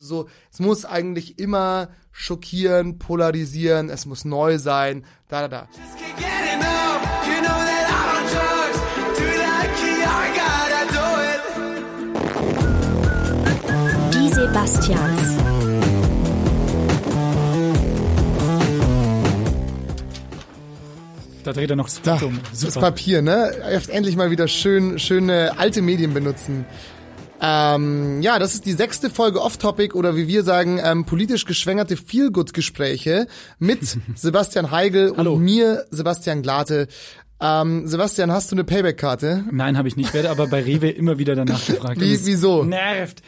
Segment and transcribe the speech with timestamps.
[0.00, 5.68] So, es muss eigentlich immer schockieren, polarisieren, es muss neu sein, da, da, da.
[14.12, 15.38] Die Sebastians.
[21.42, 22.38] Da dreht er noch das Da, um.
[22.52, 23.50] das Papier, ne?
[23.88, 26.66] Endlich mal wieder schön, schöne alte Medien benutzen.
[27.40, 31.96] Ähm, ja, das ist die sechste Folge Off-Topic oder wie wir sagen, ähm, politisch geschwängerte
[31.96, 33.26] Feelgood-Gespräche
[33.58, 33.80] mit
[34.14, 35.34] Sebastian Heigl Hallo.
[35.34, 36.88] und mir, Sebastian Glate.
[37.40, 39.44] Ähm, Sebastian, hast du eine Payback-Karte?
[39.52, 40.12] Nein, habe ich nicht.
[40.12, 42.00] Werde aber bei Rewe immer wieder danach gefragt.
[42.00, 42.64] Wie- wieso?
[42.64, 43.22] Nervt.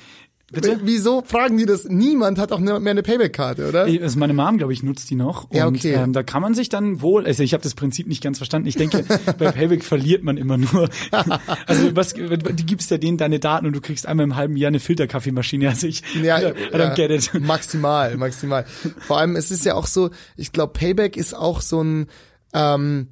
[0.52, 0.80] Bitte?
[0.82, 1.84] Wieso fragen die das?
[1.84, 3.82] Niemand hat auch ne- mehr eine Payback-Karte, oder?
[3.84, 5.48] Also meine Mom, glaube ich, nutzt die noch.
[5.52, 5.94] Ja, und okay.
[5.94, 8.66] ähm, da kann man sich dann wohl, also ich habe das Prinzip nicht ganz verstanden.
[8.66, 9.04] Ich denke,
[9.38, 10.88] bei Payback verliert man immer nur.
[11.66, 14.68] Also was, du gibst ja denen deine Daten und du kriegst einmal im halben Jahr
[14.68, 15.68] eine Filterkaffeemaschine.
[15.68, 17.40] Also ich, Ja, I don't get it.
[17.40, 18.64] Maximal, maximal.
[18.98, 22.06] Vor allem, es ist ja auch so, ich glaube, Payback ist auch so ein
[22.52, 23.08] ähm,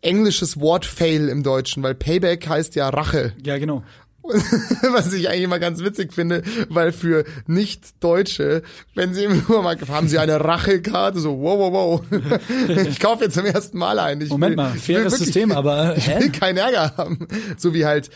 [0.00, 3.32] englisches Wort Fail im Deutschen, weil Payback heißt ja Rache.
[3.44, 3.82] Ja, genau.
[4.92, 8.62] Was ich eigentlich immer ganz witzig finde, weil für Nicht-Deutsche,
[8.94, 12.38] wenn sie immer mal, haben sie eine Rachekarte, so, wow, wow, wow.
[12.88, 14.20] Ich kaufe jetzt zum ersten Mal ein.
[14.20, 16.28] Ich Moment will, mal, faires wirklich- System, aber Ich will hä?
[16.30, 17.26] keinen Ärger haben.
[17.56, 18.10] So wie halt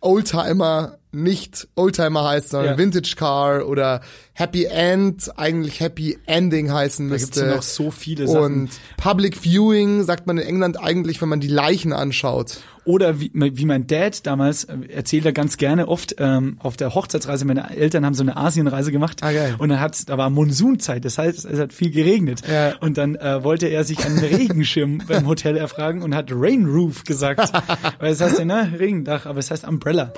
[0.00, 2.78] Oldtimer nicht Oldtimer heißt, sondern Ja.
[2.78, 4.00] Vintage Car oder
[4.34, 7.48] Happy End eigentlich Happy Ending heißen Da gibt's müsste.
[7.50, 8.42] ja noch so viele Sachen.
[8.42, 12.58] Und Public Viewing sagt man in England eigentlich, wenn man die Leichen anschaut.
[12.84, 16.94] Oder wie, wie mein Dad damals äh, erzählt er ganz gerne oft ähm, auf der
[16.94, 17.44] Hochzeitsreise.
[17.44, 19.56] Meine Eltern haben so eine Asienreise gemacht Ah, geil.
[19.58, 22.76] und dann hat da war Monsunzeit, das heißt es hat viel geregnet Ja.
[22.80, 27.04] und dann äh, wollte er sich einen Regenschirm beim Hotel erfragen und hat Rain Roof
[27.04, 27.52] gesagt,
[27.98, 30.14] weil es heißt ja ne Regendach, aber es heißt Umbrella.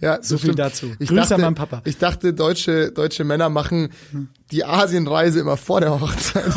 [0.00, 0.92] Ja, So viel dazu.
[0.98, 1.82] Ich Grüße dachte, an meinen Papa.
[1.84, 3.90] Ich dachte, deutsche, deutsche Männer machen
[4.50, 6.44] die Asienreise immer vor der Hochzeit.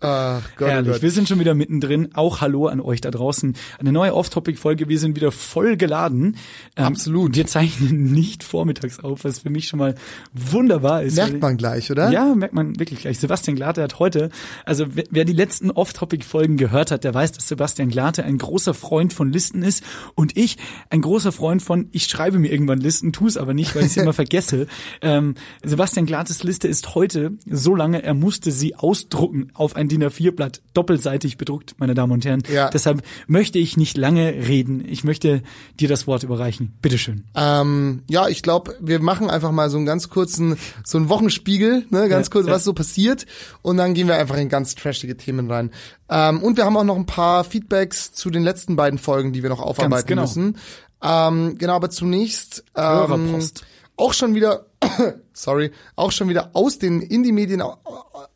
[0.00, 1.02] Ach Gott, oh Herrlich, Gott.
[1.02, 2.14] wir sind schon wieder mittendrin.
[2.14, 3.54] Auch Hallo an euch da draußen.
[3.78, 4.88] Eine neue Off-Topic-Folge.
[4.88, 6.36] Wir sind wieder voll geladen.
[6.76, 7.36] Ähm, Absolut.
[7.36, 9.94] Wir zeichnen nicht vormittags auf, was für mich schon mal
[10.32, 11.16] wunderbar ist.
[11.16, 12.10] Merkt man gleich, oder?
[12.10, 13.18] Ja, merkt man wirklich gleich.
[13.18, 14.30] Sebastian Glate hat heute,
[14.64, 18.72] also wer, wer die letzten Off-Topic-Folgen gehört hat, der weiß, dass Sebastian Glate ein großer
[18.72, 20.56] Freund von Listen ist und ich
[20.88, 23.88] ein großer Freund von, ich schreibe mir irgendwann Listen, tu es aber nicht, weil ich
[23.88, 24.66] es immer vergesse.
[25.02, 30.02] Ähm, Sebastian Glates Liste ist heute so lange, er musste sie ausdrucken auf ein DIN
[30.04, 32.42] A4-Blatt, doppelseitig bedruckt, meine Damen und Herren.
[32.52, 32.70] Ja.
[32.70, 34.84] Deshalb möchte ich nicht lange reden.
[34.86, 35.42] Ich möchte
[35.78, 36.76] dir das Wort überreichen.
[36.80, 37.24] Bitteschön.
[37.34, 41.86] Ähm, ja, ich glaube, wir machen einfach mal so einen ganz kurzen, so einen Wochenspiegel,
[41.90, 42.52] ne, ganz Ja, kurz, ja.
[42.52, 43.26] was so passiert,
[43.62, 45.70] und dann gehen wir einfach in ganz trashige Themen rein.
[46.08, 49.42] Ähm, und wir haben auch noch ein paar Feedbacks zu den letzten beiden Folgen, die
[49.42, 50.22] wir noch aufarbeiten genau.
[50.22, 50.56] müssen.
[51.02, 53.64] Ähm, genau, aber zunächst ähm, Hörerpost.
[53.96, 54.66] auch schon wieder,
[55.36, 57.62] sorry, auch schon wieder aus den Indie-Medien,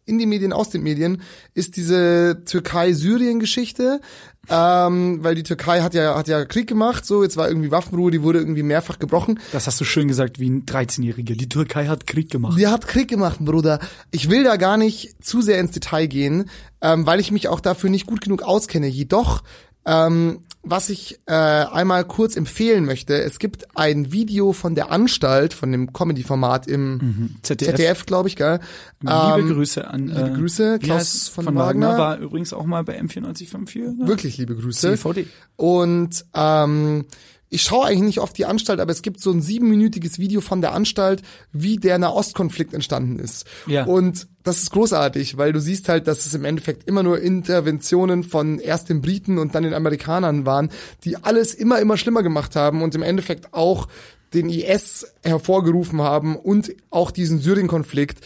[0.04, 1.22] Indie-Medien aus den Medien
[1.54, 4.00] ist diese Türkei-Syrien-Geschichte,
[4.48, 8.10] ähm, weil die Türkei hat ja hat ja Krieg gemacht, so jetzt war irgendwie Waffenruhe,
[8.10, 9.40] die wurde irgendwie mehrfach gebrochen.
[9.52, 11.36] Das hast du schön gesagt wie ein 13-Jähriger.
[11.36, 12.58] Die Türkei hat Krieg gemacht.
[12.58, 13.78] Die hat Krieg gemacht, Bruder.
[14.10, 16.50] Ich will da gar nicht zu sehr ins Detail gehen,
[16.82, 18.88] ähm, weil ich mich auch dafür nicht gut genug auskenne.
[18.88, 19.42] Jedoch,
[19.86, 25.54] ähm, was ich äh, einmal kurz empfehlen möchte, es gibt ein Video von der Anstalt,
[25.54, 27.76] von dem Comedy-Format im ZDF.
[27.76, 28.60] ZDF, glaube ich, gell?
[29.00, 31.88] Liebe Ähm, Grüße an liebe äh, Grüße, wie Klaus von von Wagner.
[31.88, 31.98] Wagner.
[31.98, 33.96] War übrigens auch mal bei M9454.
[33.96, 34.06] Ne?
[34.06, 34.96] Wirklich liebe Grüße.
[34.96, 35.26] CVD.
[35.56, 37.06] Und ähm,
[37.50, 40.60] ich schaue eigentlich nicht oft die Anstalt, aber es gibt so ein siebenminütiges Video von
[40.60, 41.20] der Anstalt,
[41.52, 43.44] wie der Nahostkonflikt entstanden ist.
[43.66, 43.84] Ja.
[43.84, 48.22] Und das ist großartig, weil du siehst halt, dass es im Endeffekt immer nur Interventionen
[48.22, 50.70] von erst den Briten und dann den Amerikanern waren,
[51.04, 53.88] die alles immer, immer schlimmer gemacht haben und im Endeffekt auch
[54.32, 58.20] den IS hervorgerufen haben und auch diesen Syrien-Konflikt.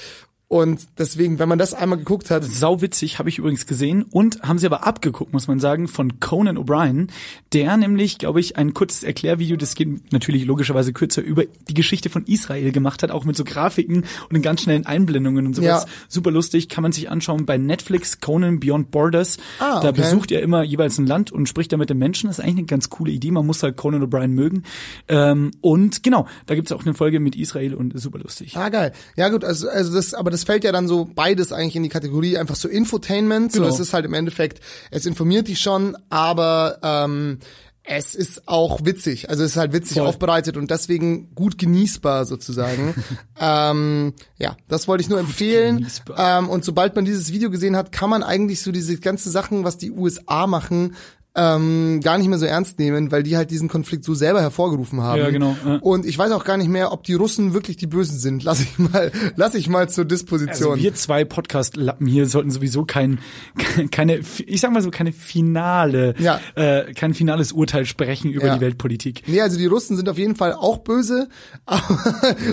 [0.54, 4.40] Und deswegen, wenn man das einmal geguckt hat, Sau witzig, habe ich übrigens gesehen und
[4.42, 7.08] haben sie aber abgeguckt, muss man sagen, von Conan O'Brien,
[7.52, 12.08] der nämlich, glaube ich, ein kurzes Erklärvideo, das geht natürlich logischerweise kürzer, über die Geschichte
[12.08, 15.86] von Israel gemacht hat, auch mit so Grafiken und ganz schnellen Einblendungen und sowas.
[15.86, 15.90] Ja.
[16.08, 19.38] Super lustig, kann man sich anschauen bei Netflix, Conan Beyond Borders.
[19.58, 20.02] Ah, Da okay.
[20.02, 22.28] besucht er immer jeweils ein Land und spricht da mit den Menschen.
[22.28, 24.62] Das ist eigentlich eine ganz coole Idee, man muss halt Conan O'Brien mögen.
[25.08, 28.56] Ähm, und genau, da gibt's auch eine Folge mit Israel und super lustig.
[28.56, 28.92] Ah, geil.
[29.16, 31.88] Ja gut, also, also das, aber das fällt ja dann so beides eigentlich in die
[31.88, 33.52] Kategorie einfach so Infotainment.
[33.52, 33.72] So, Genau.
[33.72, 34.60] es ist halt im Endeffekt,
[34.90, 37.38] es informiert dich schon, aber ähm,
[37.86, 39.28] es ist auch witzig.
[39.28, 40.06] Also es ist halt witzig Voll.
[40.06, 42.94] aufbereitet und deswegen gut genießbar sozusagen.
[43.38, 45.86] ähm, ja, das wollte ich nur empfehlen.
[46.16, 49.64] Ähm, und sobald man dieses Video gesehen hat, kann man eigentlich so diese ganzen Sachen,
[49.64, 50.94] was die USA machen,
[51.36, 55.00] ähm, gar nicht mehr so ernst nehmen, weil die halt diesen Konflikt so selber hervorgerufen
[55.00, 55.18] haben.
[55.18, 55.76] Ja, genau, ja.
[55.78, 58.44] Und ich weiß auch gar nicht mehr, ob die Russen wirklich die Bösen sind.
[58.44, 60.72] Lass ich mal, lass ich mal zur Disposition.
[60.72, 63.18] Also wir zwei Podcast-Lappen hier sollten sowieso kein,
[63.90, 66.40] keine, ich sag mal so, keine finale, Ja.
[66.54, 68.54] äh, kein finales Urteil sprechen über Ja.
[68.54, 69.22] die Weltpolitik.
[69.26, 71.28] Nee, also die Russen sind auf jeden Fall auch böse,
[71.66, 71.88] aber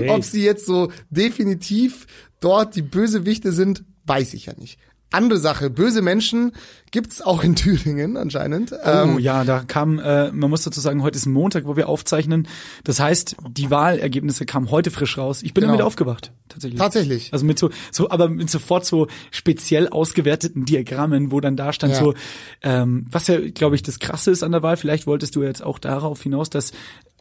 [0.09, 2.07] ob sie jetzt so definitiv
[2.39, 4.79] dort die Bösewichte sind, weiß ich ja nicht.
[5.11, 6.53] Andere Sache, böse Menschen
[6.91, 8.71] gibt's auch in Thüringen anscheinend.
[8.73, 11.89] Oh Ähm, ja, da kam, äh, man muss dazu sagen, heute ist Montag, wo wir
[11.89, 12.47] aufzeichnen.
[12.83, 15.43] Das heißt, die Wahlergebnisse kamen heute frisch raus.
[15.43, 15.73] Ich bin Genau.
[15.73, 16.79] damit aufgewacht, tatsächlich.
[16.79, 17.33] Tatsächlich.
[17.33, 21.93] Also mit so, so, aber mit sofort so speziell ausgewerteten Diagrammen, wo dann da stand
[21.93, 21.99] Ja.
[21.99, 22.13] so,
[22.61, 24.77] ähm, was ja, glaube ich, das Krasse ist an der Wahl.
[24.77, 26.71] Vielleicht wolltest du jetzt auch darauf hinaus, dass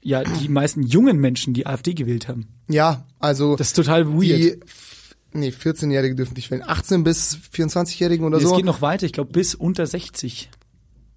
[0.02, 2.48] ja die meisten jungen Menschen die AfD gewählt haben.
[2.68, 4.38] Ja, also Das ist total weird.
[4.38, 4.60] die
[5.32, 6.62] nee, 14-Jährige dürfen nicht wählen.
[6.66, 8.56] 18 bis 24-Jährigen oder Es so.
[8.56, 10.50] geht noch weiter, ich glaube bis unter 60.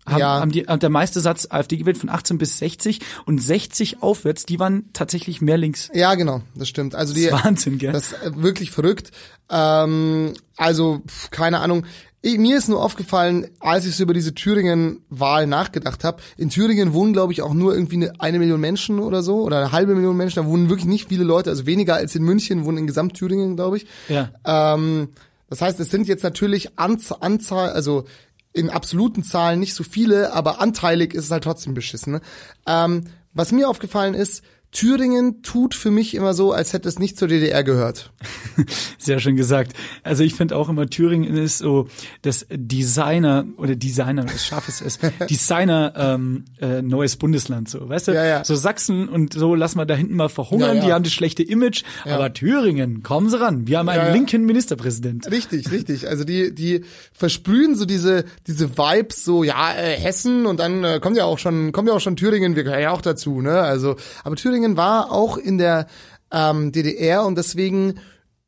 [0.05, 0.39] Haben, Ja.
[0.41, 4.59] haben die, der meiste Satz AfD gewählt von 18 bis 60 und 60 aufwärts, die
[4.59, 5.89] waren tatsächlich mehr links.
[5.93, 6.93] Ja, genau, das stimmt.
[6.93, 7.93] Also die Das ist Wahnsinn, gell?
[7.93, 9.11] Das ist äh, wirklich verrückt.
[9.49, 11.01] Ähm, also
[11.31, 11.85] keine Ahnung.
[12.25, 16.21] Ich, mir ist nur aufgefallen, als ich so über diese Thüringen-Wahl nachgedacht habe.
[16.37, 19.57] In Thüringen wohnen, glaube ich, auch nur irgendwie eine, eine Million Menschen oder so oder
[19.57, 20.41] eine halbe Million Menschen.
[20.41, 23.75] Da wohnen wirklich nicht viele Leute, also weniger als in München wohnen in Gesamt-Thüringen, glaube
[23.75, 23.87] ich.
[24.07, 24.31] Ja.
[24.45, 25.09] Ähm,
[25.49, 28.05] das heißt, es sind jetzt natürlich Anz Anzahl, also
[28.53, 32.13] in absoluten Zahlen nicht so viele, aber anteilig ist es halt trotzdem beschissen.
[32.13, 32.21] Ne?
[32.65, 33.03] Ähm,
[33.33, 37.27] was mir aufgefallen ist, Thüringen tut für mich immer so, als hätte es nicht zur
[37.27, 38.11] DDR gehört.
[38.97, 39.73] Sehr schön gesagt.
[40.01, 41.87] Also ich finde auch immer, Thüringen ist so
[42.23, 44.99] das Designer oder Designer, das scharf ist es,
[45.29, 48.11] Designer ähm, äh, neues Bundesland, so, weißt du?
[48.13, 48.43] Ja, ja.
[48.43, 51.43] So Sachsen und so lassen wir da hinten mal verhungern, Ja, die haben das schlechte
[51.43, 53.67] Image, aber Thüringen, kommen sie ran.
[53.67, 55.29] Wir haben einen linken Ministerpräsident.
[55.29, 56.07] Richtig, richtig.
[56.07, 56.83] Also die, die
[57.13, 61.37] versprühen so diese, diese Vibes, so ja äh, Hessen und dann äh, kommt ja auch
[61.37, 63.59] schon, kommt ja auch schon Thüringen, wir gehören ja auch dazu, ne?
[63.59, 65.87] Also, aber Thüringen war auch in der
[66.31, 67.99] ähm, DDR und deswegen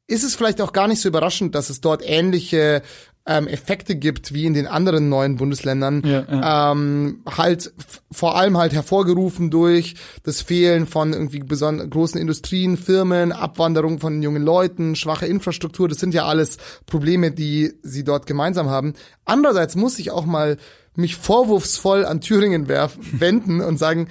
[0.08, 2.82] ist es vielleicht auch gar nicht so überraschend, dass es dort ähnliche
[3.28, 6.04] ähm, Effekte gibt wie in den anderen neuen Bundesländern.
[6.06, 7.74] Ja, Ähm, halt
[8.12, 14.44] vor allem halt hervorgerufen durch das Fehlen von irgendwie großen Industrien, Firmen, Abwanderung von jungen
[14.44, 15.88] Leuten, schwache Infrastruktur.
[15.90, 18.94] Das sind ja alles Probleme, die sie dort gemeinsam haben.
[19.26, 20.58] Andererseits muss ich auch mal
[20.96, 24.08] mich vorwurfsvoll an Thüringen werfen, wenden und sagen,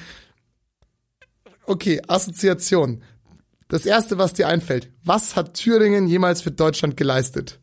[1.66, 3.02] okay, Assoziation.
[3.68, 4.90] Das erste, was dir einfällt.
[5.04, 7.58] Was hat Thüringen jemals für Deutschland geleistet?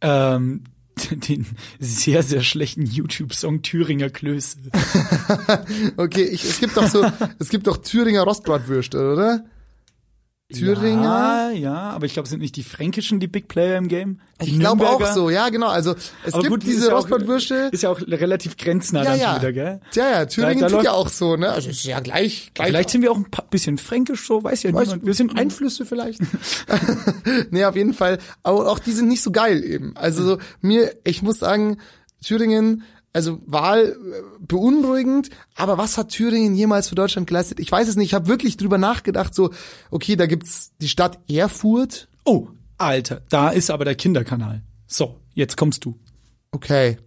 [0.00, 0.64] Ähm,
[1.10, 1.46] den
[1.78, 4.58] sehr, sehr schlechten YouTube-Song Thüringer Klöße.
[5.96, 7.04] Okay, ich, es gibt doch so,
[7.38, 9.44] es gibt doch Thüringer Rostbratwürste, oder?
[10.52, 11.02] Thüringer?
[11.02, 14.20] Ja, ja, aber ich glaube, sind nicht die Fränkischen die Big Player im Game?
[14.40, 15.68] Die Ich glaube auch so, ja, genau.
[15.68, 17.68] Also es Aber gibt gut, diese auch- Rostbratwürste.
[17.70, 19.36] Ist ja auch relativ grenznah Ja, dann ja.
[19.36, 19.80] wieder, gell?
[19.92, 21.50] Ja, ja, Thüringen Da- tut ja auch so, ne?
[21.50, 22.68] Also ist ja gleich, gleich.
[22.68, 25.04] Vielleicht sind wir auch ein paar bisschen fränkisch, so weiß ja Weiß, niemand.
[25.06, 26.20] Wir sind ein Einflüsse vielleicht.
[27.50, 28.18] nee, auf jeden Fall.
[28.42, 29.96] Aber auch die sind nicht so geil eben.
[29.98, 31.76] Also so, mir, ich muss sagen,
[32.24, 37.60] Thüringen, also Wahl äh, beunruhigend, aber was hat Thüringen jemals für Deutschland geleistet?
[37.60, 38.08] Ich weiß es nicht.
[38.08, 39.50] Ich habe wirklich drüber nachgedacht, so,
[39.90, 42.08] okay, da gibt's die Stadt Erfurt.
[42.24, 44.62] Oh, Alter, da ist aber der Kinderkanal.
[44.86, 45.98] So, jetzt kommst du.
[46.52, 46.98] Okay.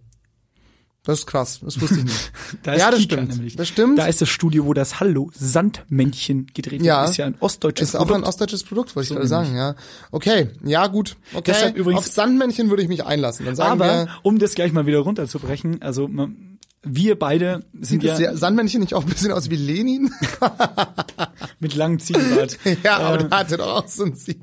[1.04, 2.32] Das ist krass, das wusste ich nicht.
[2.62, 3.28] Da ist Ja, das Kika stimmt.
[3.30, 3.56] Nämlich.
[3.56, 3.98] Das stimmt.
[3.98, 7.00] Da ist das Studio, wo das Hallo Sandmännchen gedreht Ja.
[7.00, 7.10] wird.
[7.10, 8.28] Ist ja ein ostdeutsches Ist auch ein Produkt.
[8.28, 9.74] ostdeutsches Produkt, wollte ich So gerade sagen, ja.
[10.12, 11.16] Okay, ja gut.
[11.34, 13.44] Okay, Deshalb übrigens- auf Sandmännchen würde ich mich einlassen.
[13.46, 18.02] Dann sagen Aber wir, um das gleich mal wieder runterzubrechen, also man- wir beide sind
[18.02, 20.12] sieht ja Sandmännchen nicht auch ein bisschen aus wie Lenin?
[21.60, 22.58] mit langem Ziegenbart.
[22.84, 24.40] ja, aber Ähm, der hatte doch auch so ein Sieg.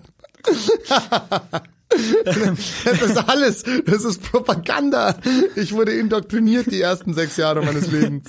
[2.86, 5.17] Das ist alles, das ist Propaganda.
[5.55, 8.25] Ich wurde indoktriniert die ersten sechs Jahre meines Lebens.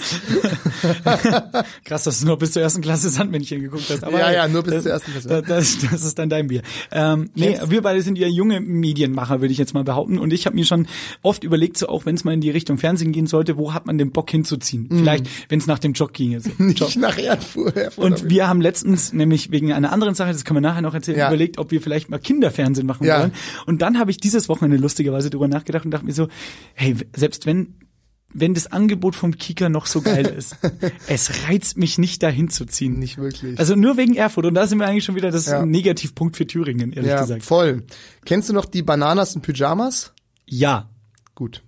[1.84, 4.04] Krass, dass du nur bis zur ersten Klasse Sandmännchen geguckt hast.
[4.04, 5.28] Aber Ja, ja, nur bis das, zur ersten Klasse.
[5.28, 6.62] Das, das, das ist dann dein Bier.
[6.90, 10.18] Ähm, nee, wir beide sind ja junge Medienmacher, würde ich jetzt mal behaupten.
[10.18, 10.86] Und ich habe mir schon
[11.22, 13.86] oft überlegt, so auch wenn es mal in die Richtung Fernsehen gehen sollte, wo hat
[13.86, 14.88] man den Bock hinzuziehen?
[14.90, 16.40] Vielleicht, wenn es nach dem Job ginge.
[16.50, 16.50] So.
[16.58, 16.80] Job.
[16.88, 17.76] Nicht nach Erfurt.
[17.76, 20.94] Erfurt Und wir haben letztens nämlich wegen einer anderen Sache, das können wir nachher noch
[20.94, 21.28] erzählen, Ja.
[21.28, 23.20] überlegt, ob wir vielleicht mal Kinderfernsehen machen Ja.
[23.20, 23.32] wollen.
[23.66, 26.28] Und dann habe ich dieses Wochenende lustigerweise drüber nachgedacht und dachte mir so,
[26.74, 27.74] hey, selbst wenn
[28.32, 30.56] wenn das Angebot vom Kika noch so geil ist,
[31.08, 32.98] es reizt mich nicht dahin zu ziehen.
[32.98, 33.58] Nicht wirklich.
[33.58, 35.66] Also nur wegen Erfurt und da sind wir eigentlich schon wieder das Ja.
[35.66, 37.42] Negativpunkt für Thüringen, ehrlich ja, gesagt.
[37.42, 37.82] voll.
[38.24, 40.12] Kennst du noch die Bananas in Pyjamas?
[40.46, 40.88] Ja.
[41.34, 41.62] Gut.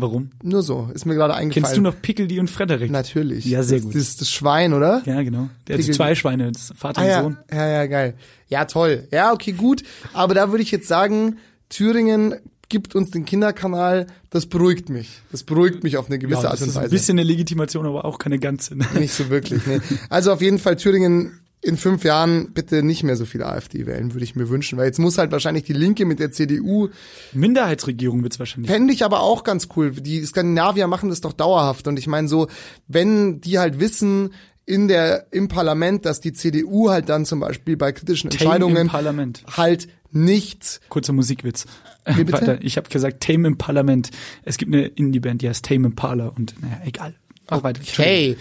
[0.00, 0.30] Warum?
[0.42, 1.64] Nur so, ist mir gerade eingefallen.
[1.64, 2.90] Kennst du noch Pickledy und Frederik?
[2.90, 3.44] Natürlich.
[3.44, 3.94] Ja, sehr das, gut.
[3.94, 5.02] Das ist das Schwein, oder?
[5.06, 5.48] Ja, genau.
[5.68, 7.36] Der hat zwei Schweine, das Vater Ah, und ja, Sohn.
[7.52, 8.14] ja, ja, geil.
[8.48, 9.06] Ja, toll.
[9.10, 9.82] Ja, okay, gut.
[10.12, 11.38] Aber da würde ich jetzt sagen,
[11.68, 12.34] Thüringen
[12.68, 15.08] gibt uns den Kinderkanal, das beruhigt mich.
[15.32, 16.90] Das beruhigt mich auf eine gewisse Ja, Art das und ist ein Weise.
[16.90, 18.76] bisschen eine Legitimation, aber auch keine ganze.
[18.76, 18.86] ne?
[18.98, 19.66] Nicht so wirklich.
[19.66, 19.80] Nee.
[20.08, 24.14] Also auf jeden Fall Thüringen in fünf Jahren bitte nicht mehr so viel AfD wählen,
[24.14, 26.88] würde ich mir wünschen, weil jetzt muss halt wahrscheinlich die Linke mit der CDU
[27.32, 28.70] Minderheitsregierung wird's wahrscheinlich.
[28.70, 29.90] Fände ich aber auch ganz cool.
[29.90, 31.86] Die Skandinavier machen das doch dauerhaft.
[31.86, 32.48] Und ich meine so,
[32.88, 34.32] wenn die halt wissen
[34.64, 38.76] in der, im Parlament, dass die CDU halt dann zum Beispiel bei kritischen Tame Entscheidungen
[38.76, 39.44] im Parlament.
[39.56, 41.66] halt nicht Kurzer Musikwitz.
[42.06, 42.40] Wie bitte?
[42.40, 42.58] Weiter.
[42.62, 44.10] Ich habe gesagt Tame im Parlament.
[44.44, 47.14] Es gibt eine Indie-Band, die heißt Tame Impala und naja, egal.
[47.48, 47.80] Auch weiter.
[47.82, 48.36] Okay.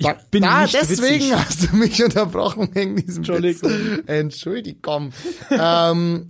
[0.00, 1.34] Ich Da- bin da, nicht deswegen witzig.
[1.36, 3.70] hast du mich unterbrochen wegen diesem Entschuldigung.
[3.70, 4.02] Witz.
[4.06, 5.12] Entschuldigung.
[5.50, 6.28] ähm,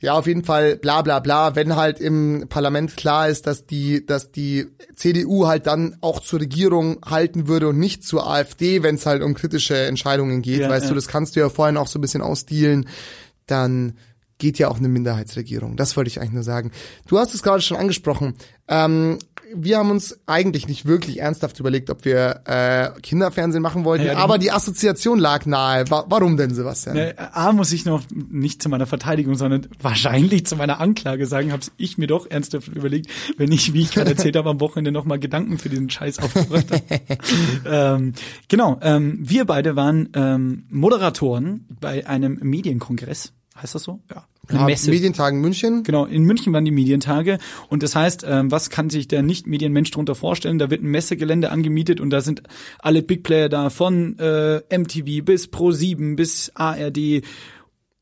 [0.00, 4.04] ja, auf jeden Fall bla bla bla, wenn halt im Parlament klar ist, dass die,
[4.04, 8.96] dass die CDU halt dann auch zur Regierung halten würde und nicht zur AfD, wenn
[8.96, 10.88] es halt um kritische Entscheidungen geht, Ja, weißt ja.
[10.90, 12.88] du, das kannst du ja vorhin auch so ein bisschen ausdealen,
[13.46, 13.94] dann
[14.38, 15.76] geht ja auch eine Minderheitsregierung.
[15.76, 16.70] Das wollte ich eigentlich nur sagen.
[17.06, 18.34] Du hast es gerade schon angesprochen.
[18.68, 19.18] Ähm,
[19.54, 24.12] wir haben uns eigentlich nicht wirklich ernsthaft überlegt, ob wir äh, Kinderfernsehen machen wollten, Ja,
[24.12, 25.88] ja, aber die Assoziation lag nahe.
[25.90, 26.96] Wa warum denn, Sebastian?
[26.96, 31.52] Äh, A muss ich noch nicht zu meiner Verteidigung, sondern wahrscheinlich zu meiner Anklage sagen,
[31.52, 34.92] habe ich mir doch ernsthaft überlegt, wenn ich, wie ich gerade erzählt habe, am Wochenende
[34.92, 36.84] noch mal Gedanken für diesen Scheiß aufgebracht habe.
[37.66, 38.12] ähm,
[38.48, 43.32] genau, ähm, wir beide waren ähm, Moderatoren bei einem Medienkongress.
[43.60, 44.00] Heißt das so?
[44.10, 44.24] Ja.
[44.48, 44.90] Eine Ja, Messe.
[44.90, 45.82] Medientagen München.
[45.82, 47.38] Genau, in München waren die Medientage
[47.68, 50.58] und das heißt, ähm, was kann sich der Nicht-Medienmensch darunter vorstellen?
[50.58, 52.42] Da wird ein Messegelände angemietet und da sind
[52.78, 57.22] alle Big Player da, von äh, MTV bis Pro7 bis ARD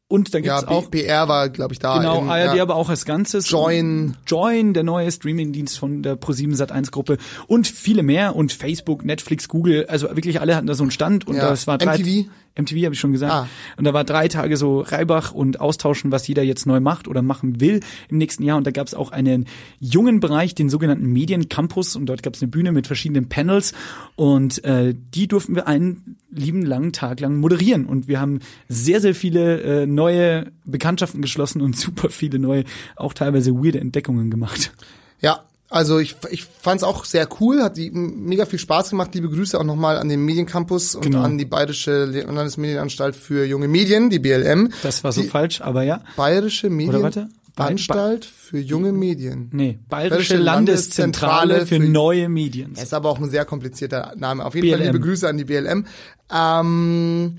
[0.09, 1.99] und dann Ja, gibt's auch B BR war, glaube ich, da.
[1.99, 2.63] Genau, im, ARD ja.
[2.63, 3.51] aber auch als Ganzes.
[3.51, 4.17] Join.
[4.29, 7.17] Join, der neue Streamingdienst von der Pro7 Sat1 Gruppe
[7.49, 11.27] und viele mehr und Facebook, Netflix, Google, also wirklich alle hatten da so einen Stand
[11.27, 11.51] und Ja.
[11.51, 12.29] das war drei, MTV?
[12.59, 13.33] MTV habe ich schon gesagt.
[13.33, 13.49] Ah.
[13.77, 17.23] Und da war drei Tage so Reibach und austauschen, was jeder jetzt neu macht oder
[17.23, 18.57] machen will im nächsten Jahr.
[18.57, 19.47] Und da gab es auch einen
[19.79, 21.97] jungen Bereich, den sogenannten Mediencampus.
[21.97, 23.75] Und dort gab es eine Bühne mit verschiedenen Panels.
[24.17, 27.87] Und äh, die durften wir einen lieben langen Tag lang moderieren.
[27.87, 32.65] Und wir haben sehr, sehr viele äh, neue Bekanntschaften geschlossen und super viele neue,
[32.97, 34.73] auch teilweise weirde Entdeckungen gemacht.
[35.21, 39.15] Ja, also ich, ich fand es auch sehr cool, hat die mega viel Spaß gemacht.
[39.15, 41.23] Liebe Grüße auch nochmal an den Mediencampus und Genau.
[41.23, 44.71] an die Bayerische Landesmedienanstalt für junge Medien, die BLM.
[44.83, 46.03] Das war so die falsch, aber ja.
[46.17, 46.71] Bayerische?
[46.71, 49.49] Medienanstalt für junge Medien.
[49.53, 52.73] Nee, Bayerische Bayerische Landeszentrale Landeszentrale für für- neue Medien.
[52.75, 54.45] Ist aber auch ein sehr komplizierter Name.
[54.45, 54.93] Auf jeden Fall BLM.
[54.93, 55.87] liebe Grüße an die BLM.
[56.33, 57.35] Ähm,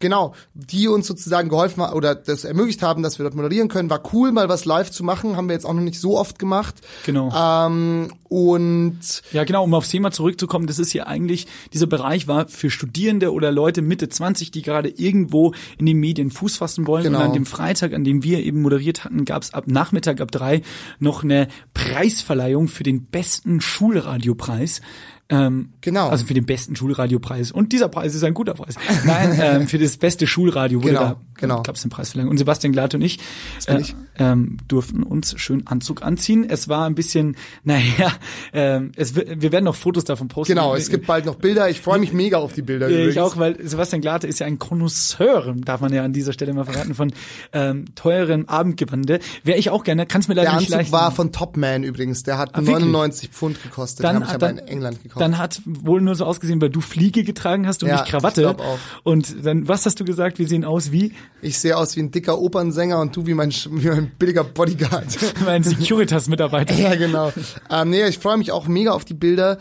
[0.00, 3.90] genau, die uns sozusagen geholfen haben oder das ermöglicht haben, dass wir dort moderieren können.
[3.90, 5.36] War cool, mal was live zu machen.
[5.36, 6.76] Haben wir jetzt auch noch nicht so oft gemacht.
[7.06, 7.32] Genau.
[7.34, 9.00] Ähm, und
[9.32, 13.32] Ja, genau, um aufs Thema zurückzukommen, das ist ja eigentlich, dieser Bereich war für Studierende
[13.32, 17.04] oder Leute Mitte 20, die gerade irgendwo in den Medien Fuß fassen wollen.
[17.04, 17.18] Genau.
[17.18, 20.30] Und an dem Freitag, an dem wir eben moderiert hatten, gab es ab Nachmittag, ab
[20.30, 20.62] drei,
[20.98, 24.80] noch eine Preisverleihung für den besten Schulradiopreis.
[25.30, 26.08] Ähm, Genau.
[26.08, 27.50] Also für den besten Schulradiopreis.
[27.52, 28.74] Und dieser Preis ist ein guter Preis.
[29.04, 31.62] Nein, ähm, für das beste Schulradio wurde Genau, da genau.
[31.62, 32.30] gab es den Preisverleihung.
[32.30, 33.18] Und Sebastian Glatt und ich,
[33.66, 33.94] äh, ich.
[34.18, 36.44] ähm, durften uns schön Anzug anziehen.
[36.48, 38.12] Es war ein bisschen, naja,
[38.52, 40.52] ähm, es, wir werden noch Fotos davon posten.
[40.54, 41.70] genau, es gibt bald noch Bilder.
[41.70, 42.88] Ich freue mich mega auf die Bilder.
[42.88, 43.12] Übrigens.
[43.12, 46.52] ich auch, weil Sebastian Glate ist ja ein Connoisseur, darf man ja an dieser Stelle
[46.54, 47.12] mal verraten, von
[47.52, 49.20] ähm, teurem Abendgewande.
[49.44, 50.92] Wäre ich auch gerne, kannst mir leider Der nicht Anzug leisten.
[50.92, 52.22] war von Topman übrigens.
[52.24, 52.74] Der hat Ah, wirklich?
[52.86, 54.04] 99 Pfund gekostet.
[54.04, 56.80] dann, Den hab ich aber in England dann hat wohl nur so ausgesehen, weil du
[56.80, 58.40] Fliege getragen hast und Ja, nicht Krawatte.
[58.42, 58.78] ich auch.
[59.02, 60.38] Und dann, was hast du gesagt?
[60.38, 63.50] Wir sehen aus wie ich sehe aus wie ein dicker Opernsänger und du wie mein,
[63.50, 65.06] wie mein billiger Bodyguard.
[65.44, 66.74] mein Securitas-Mitarbeiter.
[66.74, 67.32] ja, genau.
[67.70, 69.58] ähm, nee, ich freue mich auch mega auf die Bilder.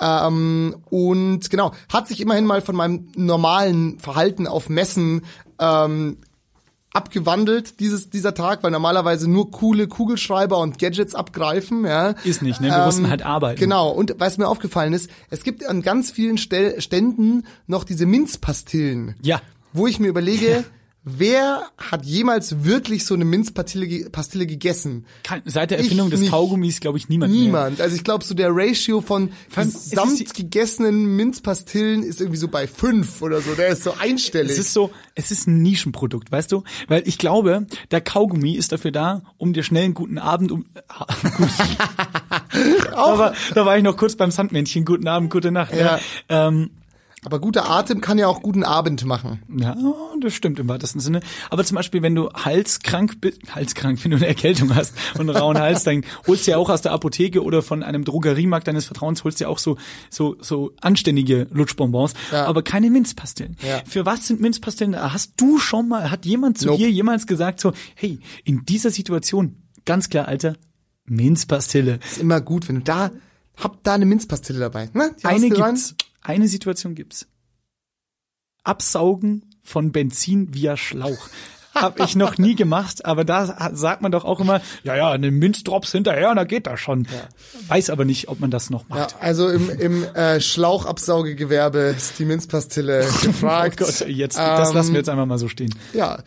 [0.00, 5.22] Ähm, und genau, hat sich immerhin mal von meinem normalen Verhalten auf Messen
[5.60, 6.16] ähm,
[6.92, 12.10] abgewandelt, dieses, dieser Tag, weil normalerweise nur coole Kugelschreiber und Gadgets abgreifen, ja.
[12.24, 12.68] Ist nicht, ne?
[12.68, 13.60] Wir mussten halt arbeiten.
[13.60, 18.06] Genau, und was mir aufgefallen ist, es gibt an ganz vielen Stell Ständen noch diese
[18.06, 19.14] Minzpastillen.
[19.22, 19.40] Ja.
[19.72, 20.64] Wo ich mir überlege,
[21.02, 25.06] wer hat jemals wirklich so eine Minzpastille Pastille gegessen?
[25.22, 26.30] Kein, seit der Ich Erfindung des nicht.
[26.30, 27.42] Kaugummis, glaube ich, niemand mehr.
[27.42, 27.80] Niemand.
[27.80, 32.66] Also ich glaube, so der Ratio von ist gesamt gegessenen Minzpastillen ist irgendwie so bei
[32.66, 33.54] fünf oder so.
[33.54, 34.52] Der ist so einstellig.
[34.52, 36.64] Es ist so, es ist ein Nischenprodukt, weißt du?
[36.88, 40.66] Weil ich glaube, der Kaugummi ist dafür da, um dir schnell einen guten Abend um.
[42.90, 44.84] da, war, da war ich noch kurz beim Sandmännchen.
[44.84, 45.74] Guten Abend, gute Nacht.
[45.74, 45.98] Ja.
[46.28, 46.70] Ähm,
[47.24, 49.42] Aber guter Atem kann ja auch guten Abend machen.
[49.58, 49.76] ja,
[50.20, 51.20] das stimmt im weitesten Sinne.
[51.50, 55.36] Aber zum Beispiel, wenn du halskrank bist, halskrank, wenn du eine Erkältung hast und einen
[55.36, 58.86] rauen Hals, dann holst du ja auch aus der Apotheke oder von einem Drogeriemarkt deines
[58.86, 59.76] Vertrauens, holst du ja auch so,
[60.08, 62.46] so, so anständige Lutschbonbons, Ja.
[62.46, 63.56] aber keine Minzpastillen.
[63.66, 63.82] Ja.
[63.86, 64.92] Für was sind Minzpastillen?
[64.92, 65.12] da?
[65.12, 66.78] Hast du schon mal, hat jemand zu Nope.
[66.78, 70.56] dir jemals gesagt so, hey, in dieser Situation Ganz klar, Alter,
[71.06, 71.98] Minzpastille.
[72.06, 73.10] Ist immer gut, wenn du da,
[73.56, 74.90] hab da eine Minzpastille dabei.
[74.92, 75.14] Ne?
[75.20, 75.78] Die Eine du rein.
[76.22, 77.26] Eine Situation gibt's.
[78.64, 81.28] Absaugen von Benzin via Schlauch.
[81.74, 85.30] Hab ich noch nie gemacht, aber da sagt man doch auch immer, ja, ja, eine
[85.30, 87.06] Minzdrops hinterher und da geht das schon.
[87.68, 89.14] Weiß aber nicht, ob man das noch Ja, macht.
[89.20, 93.80] also im, im äh, Schlauchabsaugegewerbe ist die Minzpastille gefragt.
[93.80, 95.72] Oh Gott, jetzt, das Ähm, lassen wir jetzt einfach mal so stehen.
[95.94, 96.20] Ja.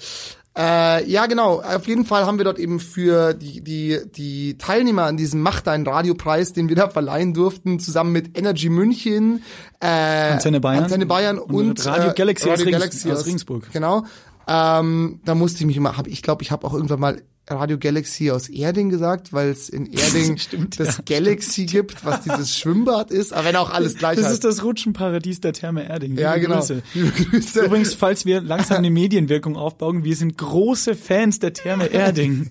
[0.56, 1.62] Äh, ja, genau.
[1.62, 5.62] Auf jeden Fall haben wir dort eben für die, die, die Teilnehmer an diesem Mach
[5.62, 9.42] deinen Radiopreis, den wir da verleihen durften, zusammen mit Energy München,
[9.80, 10.84] äh, Antenne Bayern.
[10.84, 13.70] Antenne Bayern Und und, Radio äh, Galaxy aus Radio Regensburg- Galaxy aus Regensburg.
[13.74, 14.04] Genau.
[14.48, 17.78] Ähm, da musste ich mich immer, hab, ich glaube, ich habe auch irgendwann mal Radio
[17.78, 21.04] Galaxy aus Erding gesagt, weil es in Erding Stimmt, das ja.
[21.06, 24.36] Galaxy gibt, was dieses Schwimmbad ist, aber wenn auch alles gleich Das heißt.
[24.36, 26.18] ist das Rutschenparadies der Therme Erding.
[26.18, 26.60] ja, Liebe genau.
[26.60, 26.82] Grüße.
[26.94, 27.66] Liebe Grüße.
[27.66, 32.50] Übrigens, falls wir langsam eine Medienwirkung aufbauen, wir sind große Fans der Therme Erding.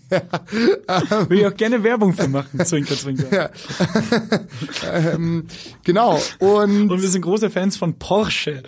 [1.29, 3.51] Will ich auch gerne Werbung für machen, zwinker, zwinker.
[4.93, 5.47] ähm,
[5.85, 6.21] genau.
[6.39, 8.63] Und Und wir sind große Fans von Porsche.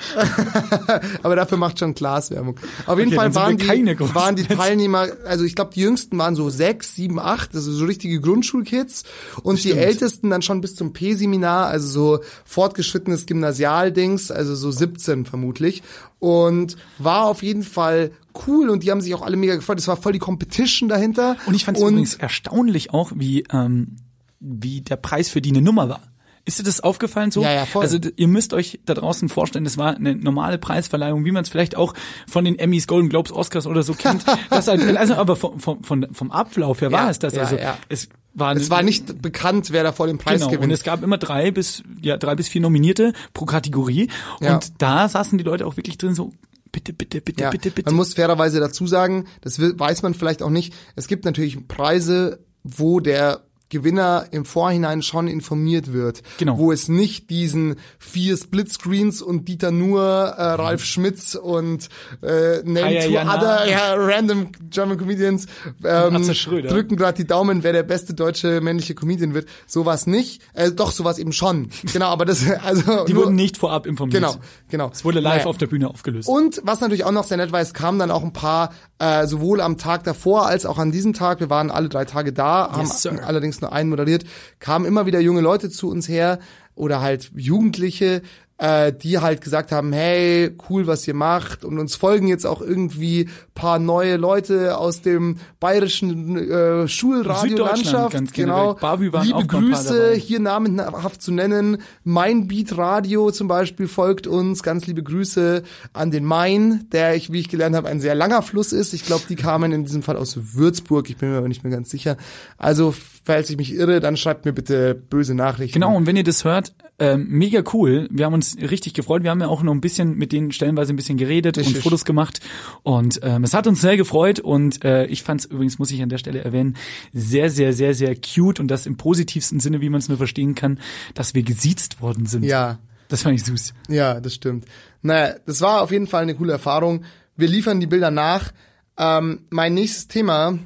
[1.22, 2.56] Aber dafür macht schon Klaas Werbung.
[2.86, 4.44] Auf jeden Okay, Fall waren keine die, waren die.
[4.44, 9.04] Teilnehmer, also ich glaube, die jüngsten waren so sechs, sieben, acht, also so richtige Grundschulkids.
[9.42, 15.24] Und die ältesten dann schon bis zum P-Seminar, also so fortgeschrittenes Gymnasialdings, also so 17
[15.24, 15.82] vermutlich.
[16.18, 18.12] Und war auf jeden Fall
[18.46, 19.78] cool und die haben sich auch alle mega gefreut.
[19.78, 21.36] Es war voll die Competition dahinter.
[21.46, 23.96] Und ich fand es übrigens erstaunlich auch, wie, ähm,
[24.40, 26.13] wie der Preis für die eine Nummer war.
[26.46, 27.42] Ist dir das aufgefallen so?
[27.42, 27.82] Ja, ja, voll.
[27.82, 31.48] Also ihr müsst euch da draußen vorstellen, das war eine normale Preisverleihung, wie man es
[31.48, 31.94] vielleicht auch
[32.28, 34.24] von den Emmys, Golden Globes, Oscars oder so kennt.
[34.50, 37.36] das also aber vom, vom, vom, Ablauf her war Ja, es das.
[37.38, 37.78] Also ja.
[37.88, 40.72] es war, es war nicht bekannt, wer da vor dem Preis Genau, und gewinnt.
[40.72, 44.10] es gab immer drei bis, ja, drei bis vier Nominierte pro Kategorie.
[44.40, 44.54] Ja.
[44.54, 46.32] Und da saßen die Leute auch wirklich drin so,
[46.72, 47.88] bitte, bitte, bitte, Ja, bitte, bitte.
[47.88, 50.74] Man muss fairerweise dazu sagen, das weiß man vielleicht auch nicht.
[50.96, 56.22] Es gibt natürlich Preise, wo der Gewinner im Vorhinein schon informiert wird.
[56.38, 56.58] Genau.
[56.58, 61.88] Wo es nicht diesen vier Splitscreens und Dieter Nuhr, äh, Ralf Schmitz und
[62.22, 63.36] äh, Name Kaya two Jana.
[63.36, 65.46] other ja, random German Comedians
[65.84, 66.22] ähm,
[66.68, 69.48] drücken gerade die Daumen, wer der beste deutsche männliche Comedian wird.
[69.66, 70.40] Sowas nicht.
[70.54, 71.68] Äh, doch, sowas eben schon.
[71.92, 74.22] Genau, aber das also die nur, wurden nicht vorab informiert.
[74.22, 74.34] Genau,
[74.68, 74.90] genau.
[74.92, 75.46] Es wurde live Naja.
[75.46, 76.28] auf der Bühne aufgelöst.
[76.28, 79.26] Und was natürlich auch noch sehr nett war, es kamen dann auch ein paar, äh,
[79.26, 82.70] sowohl am Tag davor als auch an diesem Tag, wir waren alle drei Tage da,
[82.72, 83.20] haben sir.
[83.26, 84.24] allerdings nur einen moderiert,
[84.58, 86.38] kamen immer wieder junge Leute zu uns her
[86.74, 88.22] oder halt Jugendliche,
[88.64, 92.62] äh, die halt gesagt haben, hey, cool, was ihr macht und uns folgen jetzt auch
[92.62, 98.78] irgendwie paar neue Leute aus dem bayerischen äh, Schulradiolandschaft, genau.
[99.22, 101.76] Liebe Grüße, hier namenhaft zu nennen.
[102.04, 104.62] Mein Beat Radio zum Beispiel folgt uns.
[104.62, 108.40] Ganz liebe Grüße an den Main, der, ich, wie ich gelernt habe, ein sehr langer
[108.40, 108.94] Fluss ist.
[108.94, 111.10] Ich glaube, die kamen in diesem Fall aus Würzburg.
[111.10, 112.16] Ich bin mir aber nicht mehr ganz sicher.
[112.56, 115.74] Also, falls ich mich irre, dann schreibt mir bitte böse Nachrichten.
[115.74, 118.08] Genau, und wenn ihr das hört, ähm, mega cool.
[118.10, 119.22] Wir haben uns richtig gefreut.
[119.24, 121.76] Wir haben ja auch noch ein bisschen mit denen stellenweise ein bisschen geredet Richtig.
[121.76, 122.40] und Fotos gemacht.
[122.84, 124.38] Und ähm, es hat uns sehr gefreut.
[124.40, 126.76] Und äh, ich fand es übrigens, muss ich an der Stelle erwähnen,
[127.12, 130.54] sehr, sehr, sehr, sehr cute und das im positivsten Sinne, wie man es nur verstehen
[130.54, 130.78] kann,
[131.14, 132.44] dass wir gesiezt worden sind.
[132.44, 132.78] Ja,
[133.08, 133.74] Das fand ich süß.
[133.88, 134.64] ja, das stimmt.
[135.02, 137.04] Naja, das war auf jeden Fall eine coole Erfahrung.
[137.36, 138.52] Wir liefern die Bilder nach.
[138.96, 140.58] Ähm, mein nächstes Thema.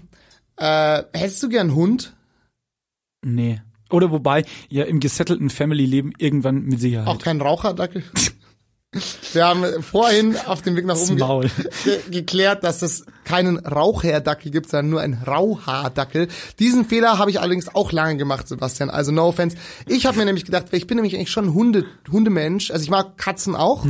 [0.57, 2.15] Äh, hättest du gern Hund?
[3.25, 3.61] Nee.
[3.91, 7.09] Oder wobei, ja, im gesettelten Family-Leben irgendwann mit Sicherheit.
[7.09, 8.03] Auch kein Raucherdackel?
[9.35, 11.51] Wir haben vorhin auf dem Weg nach oben ge
[11.85, 16.29] ge geklärt, dass es keinen Rauchherdackel gibt, sondern nur einen Rauhaardackel.
[16.59, 18.89] Diesen Fehler habe ich allerdings auch lange gemacht, Sebastian.
[18.89, 19.59] Also no offense.
[19.87, 22.71] Ich habe mir nämlich gedacht, ich bin nämlich eigentlich schon ein Hunde Hundemensch.
[22.71, 23.85] Also ich mag Katzen auch.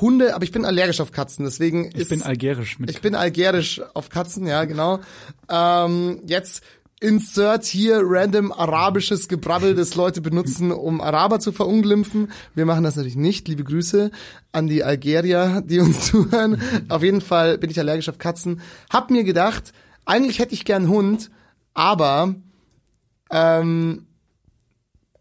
[0.00, 1.44] Hunde, aber ich bin allergisch auf Katzen.
[1.44, 1.90] Deswegen Hm.
[1.94, 2.88] ich ist, bin algerisch mit.
[2.90, 5.00] ich bin allergisch auf Katzen, ja, genau.
[5.50, 6.62] Ähm, jetzt
[7.00, 12.30] insert hier random arabisches Gebrabbel, das Leute benutzen, um Araber zu verunglimpfen.
[12.54, 13.48] Wir machen das natürlich nicht.
[13.48, 14.10] Liebe Grüße
[14.52, 16.60] an die Algerier, die uns zuhören.
[16.88, 18.60] Auf jeden Fall bin ich allergisch auf Katzen.
[18.90, 19.72] Hab mir gedacht,
[20.06, 21.30] eigentlich hätte ich gern Hund,
[21.74, 22.34] aber
[23.30, 24.05] ähm,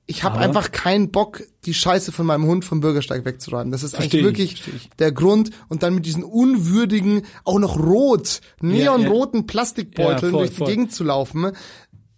[0.07, 3.71] ich habe einfach keinen Bock, die Scheiße von meinem Hund vom Bürgersteig wegzuräumen.
[3.71, 5.49] Das ist eigentlich ich, wirklich der Grund.
[5.67, 10.67] Und dann mit diesen unwürdigen, auch noch rot, neonroten Plastikbeuteln Ja, voll, durch die voll.
[10.67, 11.51] Gegend zu laufen.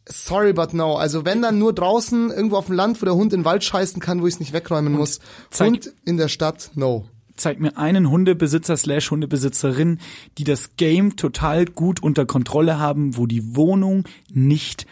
[0.05, 0.95] Sorry, but no.
[0.95, 3.63] Also wenn dann nur draußen irgendwo auf dem Land, wo der Hund in den Wald
[3.63, 5.19] scheißen kann, wo ich es nicht wegräumen muss.
[5.49, 7.05] zeig- Hund in der Stadt, no.
[7.37, 9.99] zeig mir einen Hundebesitzer slash Hundebesitzerin,
[10.37, 14.85] die das Game total gut unter Kontrolle haben, wo die Wohnung nicht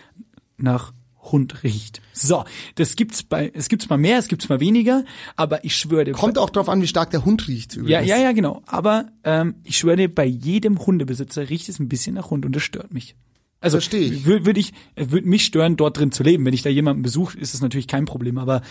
[0.58, 0.94] nach
[1.32, 2.02] Hund riecht.
[2.14, 5.04] So, das gibt's bei, es gibt's mal mehr, es gibt's mal weniger,
[5.36, 7.76] aber ich schwöre Kommt auch drauf an, wie stark der Hund riecht.
[7.76, 8.08] Übrigens.
[8.08, 8.62] ja, ja, ja, genau.
[8.66, 12.64] Aber ähm, ich schwöre bei jedem Hundebesitzer riecht es ein bisschen nach Hund und das
[12.64, 13.16] stört mich.
[13.62, 14.26] Also Versteh ich.
[14.26, 16.46] würde würd ich, würde mich stören, dort drin zu leben.
[16.46, 18.38] Wenn ich da jemanden besuche, ist es natürlich kein Problem.
[18.38, 18.62] Aber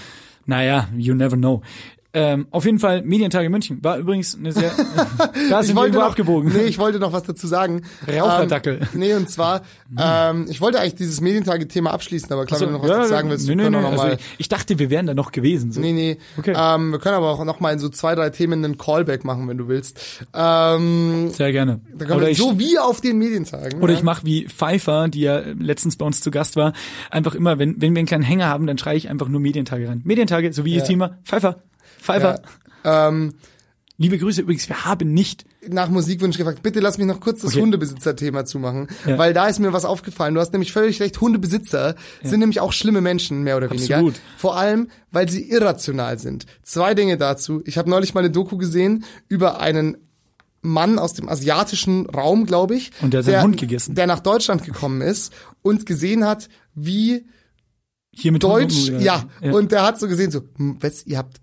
[0.46, 1.62] naja, you never know.
[2.16, 4.70] Ähm, auf jeden Fall Medientage München war übrigens eine sehr.
[5.50, 6.52] da sind wir irgendwo noch, abgebogen.
[6.52, 7.82] Nee, ich wollte noch was dazu sagen.
[8.06, 8.78] Raucherdackel.
[8.80, 9.62] Ähm, nee, und zwar,
[9.98, 13.08] ähm, ich wollte eigentlich dieses Medientage-Thema abschließen, aber klar, wenn du noch was ja, dazu
[13.08, 14.90] sagen willst, nee, wir nee, können nee, auch noch also mal, ich, ich dachte, wir
[14.90, 15.72] wären da noch gewesen.
[15.72, 15.80] So.
[15.80, 16.18] Nee, nee.
[16.38, 16.54] Okay.
[16.56, 19.48] Ähm, wir können aber auch noch mal in so zwei, drei Themen einen Callback machen,
[19.48, 20.24] wenn du willst.
[20.32, 21.80] Ähm, Sehr gerne.
[21.94, 23.82] da können Oder wir, ich, so wie auf den Medientagen.
[23.82, 23.98] oder ja.
[23.98, 26.74] ich mache wie Pfeiffer, die ja letztens bei uns zu Gast war,
[27.10, 29.88] einfach immer, wenn, wenn wir einen kleinen Hänger haben, dann schreie ich einfach nur Medientage
[29.88, 30.00] rein.
[30.04, 31.18] Medientage, so wie ihr Thema.
[31.24, 31.56] Pfeiffer.
[32.04, 32.40] Pfeiffer.
[32.84, 33.08] ja.
[33.08, 33.34] ähm,
[33.96, 35.44] Liebe Grüße übrigens, wir haben nicht.
[35.68, 36.62] nach Musikwunsch gefragt.
[36.64, 37.62] Bitte lass mich noch kurz das Okay.
[37.62, 39.16] Hundebesitzer-Thema zumachen, Ja.
[39.18, 40.34] weil da ist mir was aufgefallen.
[40.34, 41.18] Du hast nämlich völlig recht.
[41.20, 43.94] Hundebesitzer sind nämlich auch schlimme Menschen, mehr oder weniger.
[43.96, 44.16] Absolut.
[44.36, 46.44] Vor allem, weil sie irrational sind.
[46.64, 47.62] Zwei Dinge dazu.
[47.66, 49.96] Ich habe neulich mal eine Doku gesehen über einen
[50.60, 52.90] Mann aus dem asiatischen Raum, glaube ich.
[53.00, 53.94] Und der hat seinen Hund gegessen.
[53.94, 57.26] Der nach Deutschland gekommen ist und gesehen hat, wie
[58.16, 59.24] Hier mit Deutsch, Hunden- ja.
[59.40, 61.40] Und der hat so gesehen, so, hm, was, ihr habt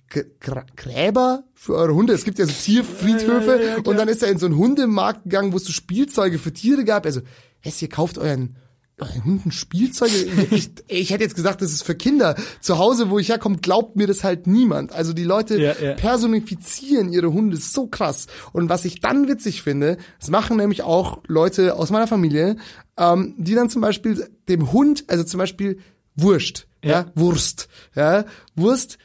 [0.76, 2.14] Gräber für eure Hunde?
[2.14, 3.82] Es gibt ja so Tierfriedhöfe.
[3.84, 6.84] und dann ist er in so einen Hundemarkt gegangen, wo es so Spielzeuge für Tiere
[6.86, 7.06] gab.
[7.06, 7.22] Also,
[7.64, 8.56] was, ihr kauft euren,
[9.00, 10.14] euren Hunden Spielzeuge?
[10.52, 12.36] ich, ich hätte jetzt gesagt, das ist für Kinder.
[12.62, 14.92] Zu Hause, wo ich herkomme, glaubt mir das halt niemand.
[14.94, 15.94] Also die Leute Ja, ja.
[15.94, 18.28] personifizieren ihre Hunde so krass.
[18.54, 22.58] Und was ich dann witzig finde, das machen nämlich auch Leute aus meiner Familie,
[22.98, 25.80] ähm, die dann zum Beispiel dem Hund, also zum Beispiel
[26.16, 27.12] Wurst, ja, Ja.
[27.16, 28.98] Wurst, ja, Wurst,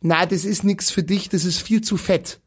[0.00, 2.40] na, das ist nix für dich, das ist viel zu fett.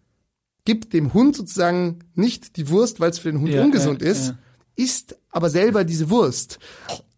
[0.65, 4.09] Gibt dem Hund sozusagen nicht die Wurst, weil es für den Hund Ja, ungesund ja,
[4.11, 4.33] ist,
[4.75, 6.59] isst aber selber diese Wurst.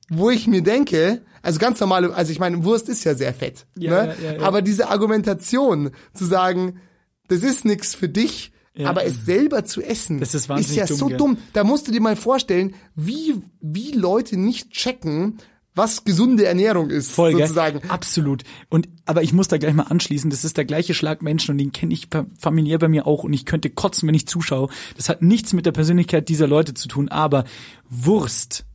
[0.09, 3.65] Wo ich mir denke, also ganz normale, also ich meine, Wurst ist ja sehr fett,
[3.77, 4.37] Ja, ne?
[4.41, 6.79] aber diese Argumentation zu sagen,
[7.27, 8.89] das ist nix für dich, Ja.
[8.89, 11.17] aber es selber zu essen, Das ist wahnsinnig ja dumm, so gell?
[11.17, 11.37] dumm.
[11.53, 15.37] Da musst du dir mal vorstellen, wie, wie Leute nicht checken,
[15.79, 17.41] was gesunde Ernährung ist, Voll, gell?
[17.41, 17.89] sozusagen.
[17.89, 18.43] Absolut.
[18.69, 21.57] Und aber ich muss da gleich mal anschließen, das ist der gleiche Schlag Menschen und
[21.57, 24.69] den kenne ich fa- familiär bei mir auch und ich könnte kotzen, wenn ich zuschaue.
[24.97, 27.45] Das hat nichts mit der Persönlichkeit dieser Leute zu tun, aber
[27.89, 28.65] Wurst,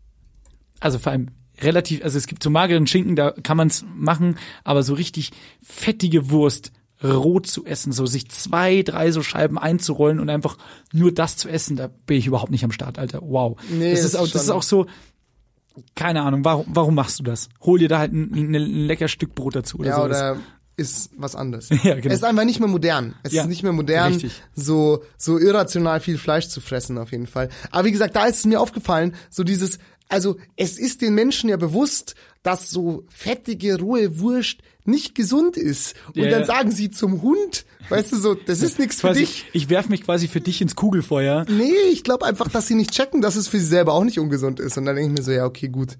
[0.80, 1.28] also vor allem
[1.60, 5.30] relativ, also es gibt so mageren Schinken, da kann man es machen, aber so richtig
[5.62, 10.56] fettige Wurst roh zu essen, so sich zwei, drei so Scheiben einzurollen und einfach
[10.92, 13.20] nur das zu essen, da bin ich überhaupt nicht am Start, Alter.
[13.22, 13.58] Wow.
[13.70, 14.86] Nee, das ist auch, das ist auch so,
[15.94, 17.48] keine Ahnung, warum, warum machst du das?
[17.62, 20.06] Hol dir da halt ein, ein, ein lecker Stück Brot dazu oder Ja, sowas.
[20.08, 20.36] oder
[20.76, 21.68] ist was anderes.
[21.84, 22.08] Ja, genau.
[22.08, 23.14] Es ist einfach nicht mehr modern.
[23.22, 24.32] Es Ja, ist nicht mehr modern, richtig.
[24.54, 27.48] so, so irrational viel Fleisch zu fressen, auf jeden Fall.
[27.70, 31.48] Aber wie gesagt, da ist es mir aufgefallen, so dieses, also, es ist den Menschen
[31.48, 35.94] ja bewusst, dass so fettige, rohe Wurst nicht gesund ist.
[36.08, 39.20] Und Ja, dann sagen sie zum Hund, weißt du so, das ist nichts für quasi,
[39.20, 39.46] dich.
[39.52, 41.46] ich werf mich quasi für dich ins Kugelfeuer.
[41.48, 44.18] Nee, ich glaube einfach, dass sie nicht checken, dass es für sie selber auch nicht
[44.18, 44.76] ungesund ist.
[44.78, 45.96] Und dann denke ich mir so, ja, okay, gut.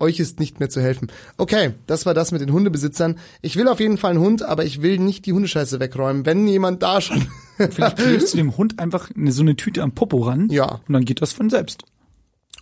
[0.00, 1.06] Euch ist nicht mehr zu helfen.
[1.36, 3.16] Okay, das war das mit den Hundebesitzern.
[3.42, 6.26] Ich will auf jeden Fall einen Hund, aber ich will nicht die Hundescheiße wegräumen.
[6.26, 7.28] Wenn jemand da schon.
[7.70, 10.48] Vielleicht klebst du dem Hund einfach eine, so eine Tüte am Popo ran.
[10.50, 10.80] Ja.
[10.88, 11.84] Und dann geht das von selbst.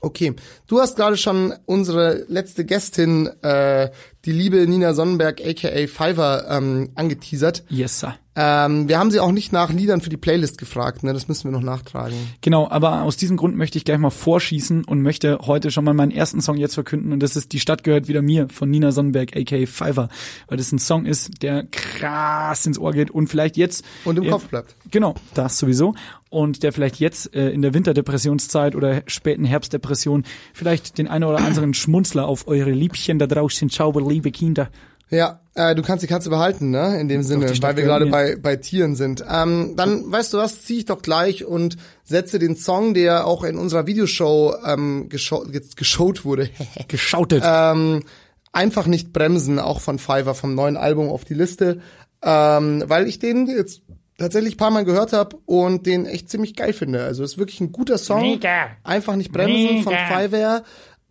[0.05, 0.35] Okay,
[0.67, 3.89] du hast gerade schon unsere letzte Gästin, äh,
[4.25, 7.63] die liebe Nina Sonnenberg, aka Fiverr, ähm, angeteasert.
[7.69, 8.17] Yes, sir.
[8.35, 11.13] Ähm, wir haben sie auch nicht nach Liedern für die Playlist gefragt, ne?
[11.13, 12.17] Das müssen wir noch nachtragen.
[12.41, 15.95] Genau, aber aus diesem Grund möchte ich gleich mal vorschießen und möchte heute schon mal
[15.95, 18.91] meinen ersten Song jetzt verkünden und das ist Die Stadt gehört wieder mir von Nina
[18.91, 20.09] Sonnenberg, aka Fiverr,
[20.49, 24.31] weil das ein Song ist, der krass ins Ohr geht und vielleicht jetzt Und im
[24.31, 24.75] Kopf bleibt.
[24.91, 25.95] Genau, das sowieso.
[26.33, 31.41] Und der vielleicht jetzt äh, in der Winterdepressionszeit oder späten Herbstdepression vielleicht den einen oder
[31.41, 34.71] anderen Schmunzler auf eure Liebchen da draußen schauen, liebe Kinder.
[35.11, 36.99] Ja, äh, du kannst die Katze behalten, ne?
[36.99, 39.23] In dem Sinne, weil wir gerade bei, bei Tieren sind.
[39.31, 43.45] Ähm, dann, weißt du was, zieh ich doch gleich und setze den Song, der auch
[43.45, 46.49] in unserer Videoshow ähm, geschaut wurde.
[46.89, 47.43] Geschautet.
[47.45, 48.05] ähm,
[48.53, 51.83] einfach nicht bremsen, auch von Fiverr vom neuen Album auf die Liste,
[52.23, 53.83] ähm, weil ich den jetzt
[54.19, 57.03] tatsächlich ein paar Mal gehört habe und den echt ziemlich geil finde.
[57.05, 58.23] Also ist wirklich ein guter Song.
[58.23, 58.67] Mega.
[58.85, 60.19] Einfach nicht bremsen von Mega.
[60.21, 60.63] Fiverr.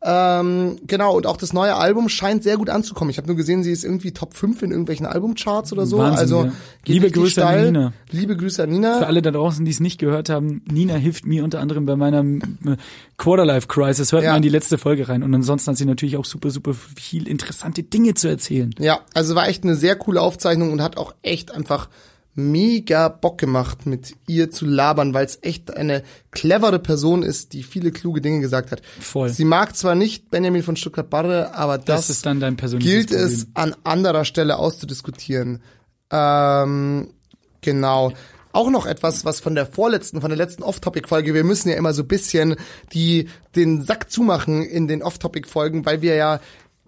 [0.03, 3.11] Ähm, genau, und auch das neue Album scheint sehr gut anzukommen.
[3.11, 5.99] Ich habe nur gesehen, sie ist irgendwie Top 5 in irgendwelchen Albumcharts oder so.
[5.99, 6.51] Wahnsinn, also ja.
[6.87, 7.65] Liebe Grüße an steil.
[7.67, 7.93] Nina.
[8.09, 8.97] Liebe Grüße an Nina.
[8.97, 11.95] Für alle da draußen, die es nicht gehört haben, Nina hilft mir unter anderem bei
[11.95, 12.77] meiner äh,
[13.17, 14.11] Quarterlife Crisis.
[14.11, 14.31] Hört Ja.
[14.31, 15.21] mal in die letzte Folge rein.
[15.21, 18.73] Und ansonsten hat sie natürlich auch super, super viel interessante Dinge zu erzählen.
[18.79, 21.89] Ja, also war echt eine sehr coole Aufzeichnung und hat auch echt einfach
[22.41, 27.63] mega Bock gemacht, mit ihr zu labern, weil es echt eine clevere Person ist, die
[27.63, 28.81] viele kluge Dinge gesagt hat.
[28.99, 29.29] Voll.
[29.29, 32.21] Sie mag zwar nicht Benjamin von Stuttgart-Barre, aber das, Das
[32.79, 33.25] gilt Problem.
[33.25, 35.61] es an anderer Stelle auszudiskutieren.
[36.11, 37.13] Ähm,
[37.61, 38.11] genau.
[38.53, 41.93] auch noch etwas, was von der vorletzten, von der letzten Off-Topic-Folge, wir müssen ja immer
[41.93, 42.55] so bisschen
[42.91, 46.41] die, den Sack zumachen in den Off-Topic-Folgen, weil wir ja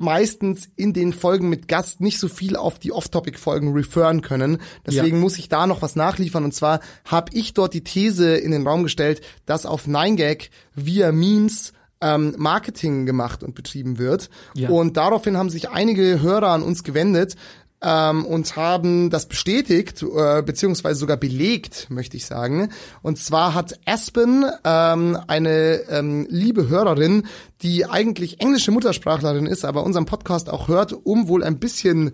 [0.04, 4.60] meistens in den Folgen mit Gast nicht so viel auf die Off-Topic-Folgen referen können.
[4.86, 5.22] Deswegen Ja.
[5.22, 6.44] muss ich da noch was nachliefern.
[6.44, 11.12] Und zwar habe ich dort die These in den Raum gestellt, dass auf 9gag via
[11.12, 14.30] Memes ähm, Marketing gemacht und betrieben wird.
[14.56, 14.70] Ja.
[14.70, 17.36] Und daraufhin haben sich einige Hörer an uns gewendet
[17.84, 22.70] ähm, und haben das bestätigt, äh, beziehungsweise sogar belegt, möchte ich sagen.
[23.02, 27.28] Und zwar hat Aspen, ähm, eine ähm, liebe Hörerin,
[27.62, 32.14] die eigentlich englische Muttersprachlerin ist, aber unseren Podcast auch hört, um wohl ein bisschen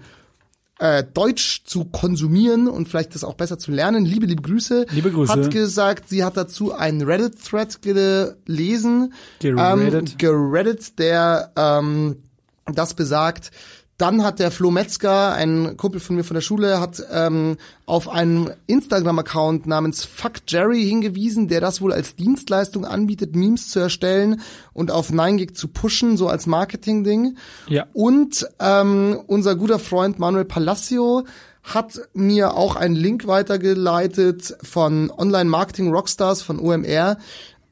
[0.79, 4.05] äh, Deutsch zu konsumieren und vielleicht das auch besser zu lernen.
[4.05, 4.88] Liebe, liebe Grüße.
[4.91, 5.32] Liebe Grüße.
[5.32, 9.13] Hat gesagt, sie hat dazu einen Reddit-Thread gelesen.
[9.39, 10.12] Gereddit.
[10.12, 12.23] Ähm, gereddit, der ähm,
[12.65, 13.51] das besagt.
[13.99, 18.07] Dann hat der Flo Metzger, ein Kumpel von mir von der Schule, hat ähm, auf
[18.07, 24.39] einen Instagram-Account namens Fuck Jerry hingewiesen, der das wohl als Dienstleistung anbietet, Memes zu erstellen
[24.71, 27.35] und auf 9gig zu pushen, so als Marketing-Ding.
[27.67, 27.88] Ja.
[27.91, 31.25] Und ähm, unser guter Freund Manuel Palacio
[31.63, 37.17] hat mir auch einen Link weitergeleitet von Online-Marketing Rockstars von OMR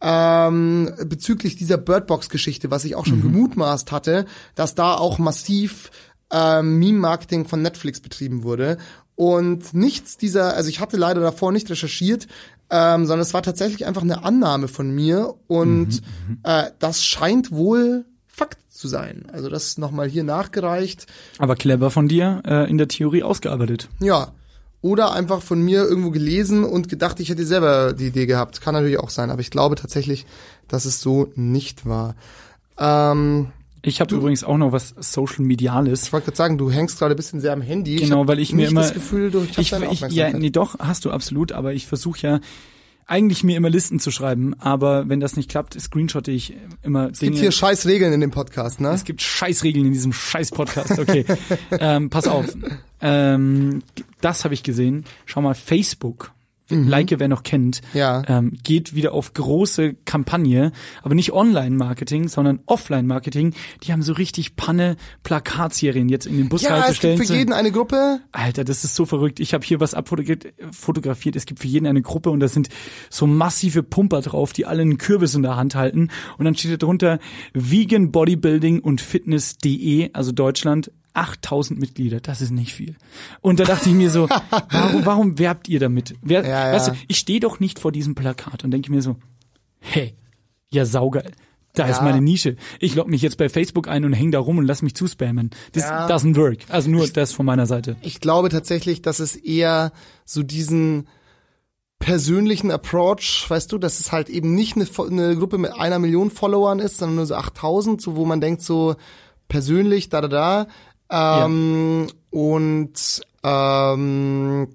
[0.01, 5.89] ähm, bezüglich dieser Birdbox-Geschichte, was ich auch schon gemutmaßt hatte, dass da auch massiv
[6.31, 8.77] ähm, Meme-Marketing von Netflix betrieben wurde.
[9.15, 12.27] Und nichts dieser, also ich hatte leider davor nicht recherchiert,
[12.69, 16.01] ähm, sondern es war tatsächlich einfach eine Annahme von mir und
[16.43, 19.25] äh, das scheint wohl Fakt zu sein.
[19.31, 21.07] Also das ist nochmal hier nachgereicht.
[21.39, 23.89] Aber clever von dir, äh, in der Theorie ausgearbeitet.
[23.99, 24.33] Ja.
[24.81, 28.61] Oder einfach von mir irgendwo gelesen und gedacht, ich hätte selber die Idee gehabt.
[28.61, 30.27] Kann natürlich auch sein, aber ich glaube tatsächlich,
[30.67, 32.15] dass es so nicht war.
[32.77, 33.47] Ähm,
[33.81, 36.03] Ich habe übrigens auch noch was Social Mediales.
[36.03, 37.97] ich wollte gerade sagen, du hängst gerade ein bisschen sehr am Handy.
[37.97, 41.11] Genau, weil ich mir immer das Gefühl, du ich, ich, ja, nee, doch, hast du
[41.11, 42.39] absolut, aber ich versuche ja
[43.07, 47.19] eigentlich mir immer Listen zu schreiben, aber wenn das nicht klappt, screenshotte ich immer es
[47.19, 48.89] gibt hier scheiß Regeln in dem Podcast, ne?
[48.89, 50.99] Es gibt Scheißregeln in diesem Scheiß-Podcast.
[50.99, 51.25] Okay,
[51.79, 52.45] ähm, pass auf.
[52.99, 53.81] Ähm,
[54.19, 55.05] das habe ich gesehen.
[55.25, 56.31] Schau mal, Facebook.
[56.69, 57.99] Like, wer noch kennt, Mhm.
[57.99, 58.21] Ja.
[58.27, 63.53] ähm, geht wieder auf große Kampagne, aber nicht Online-Marketing, sondern Offline-Marketing.
[63.83, 67.71] Die haben so richtig Panne Plakatserien jetzt in den Ja, es gibt für jeden eine
[67.71, 68.19] Gruppe.
[68.31, 69.39] Alter, das ist so verrückt.
[69.39, 70.53] Ich habe hier was abfotografiert.
[70.71, 71.35] fotografiert.
[71.35, 72.69] Es gibt für jeden eine Gruppe und da sind
[73.09, 76.09] so massive Pumper drauf, die alle einen Kürbis in der Hand halten.
[76.37, 77.19] Und dann steht da drunter
[77.53, 80.91] Vegan Bodybuilding und Fitness.de, also Deutschland.
[81.17, 82.95] 8000 Mitglieder, das ist nicht viel.
[83.41, 84.27] Und da dachte ich mir so,
[84.71, 86.15] warum, warum werbt ihr damit?
[86.21, 86.73] Wer, Ja, ja.
[86.73, 89.15] Weißt du, ich stehe doch nicht vor diesem Plakat und denke mir so,
[89.79, 90.15] hey,
[90.69, 91.31] ja saugeil.
[91.73, 92.03] Da ist Ja.
[92.03, 92.55] meine Nische.
[92.79, 95.51] Ich logge mich jetzt bei Facebook ein und hänge da rum und lass mich zuspammen.
[95.73, 96.59] Das doesn't work.
[96.69, 97.97] Also nur das von meiner Seite.
[98.01, 99.91] Ich glaube tatsächlich, dass es eher
[100.25, 101.07] so diesen
[101.99, 106.29] persönlichen Approach, weißt du, dass es halt eben nicht eine, eine Gruppe mit einer Million
[106.29, 108.95] Followern ist, sondern nur so 8000, so wo man denkt so
[109.47, 110.67] persönlich, da, da, da.
[111.09, 114.67] Ähm, Und ähm,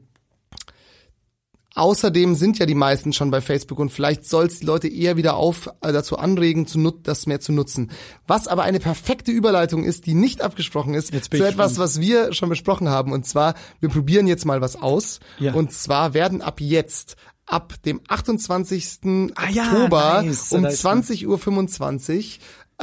[1.74, 5.16] Außerdem sind ja die meisten schon bei Facebook und vielleicht soll es die Leute eher
[5.16, 7.90] wieder auf äh, dazu anregen, zu nut das mehr zu nutzen.
[8.26, 12.50] Was aber eine perfekte Überleitung ist, die nicht abgesprochen ist, zu etwas, was wir schon
[12.50, 13.12] besprochen haben.
[13.12, 15.20] Und zwar, wir probieren jetzt mal was aus.
[15.38, 15.54] Ja.
[15.54, 17.16] Und zwar werden ab jetzt,
[17.46, 19.32] ab dem 28.
[19.34, 20.52] Ah ja, Oktober nice.
[20.52, 21.38] um Da ist 20.25 Uhr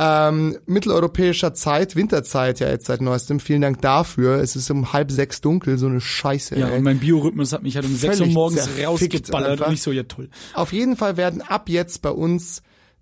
[0.02, 3.42] ähm, mitteleuropäischer Zeit, Winterzeit ja jetzt seit neuestem.
[3.42, 4.36] Vielen Dank dafür.
[4.36, 6.58] Es ist um halb sechs dunkel, so eine Scheiße.
[6.58, 6.78] Ja, ey.
[6.78, 9.92] und mein Biorhythmus hat mich halt um 6 Uhr Völlig morgens rausgeballert und ich so,
[9.92, 10.30] ja toll.
[10.54, 12.62] Auf jeden Fall werden ab jetzt bei uns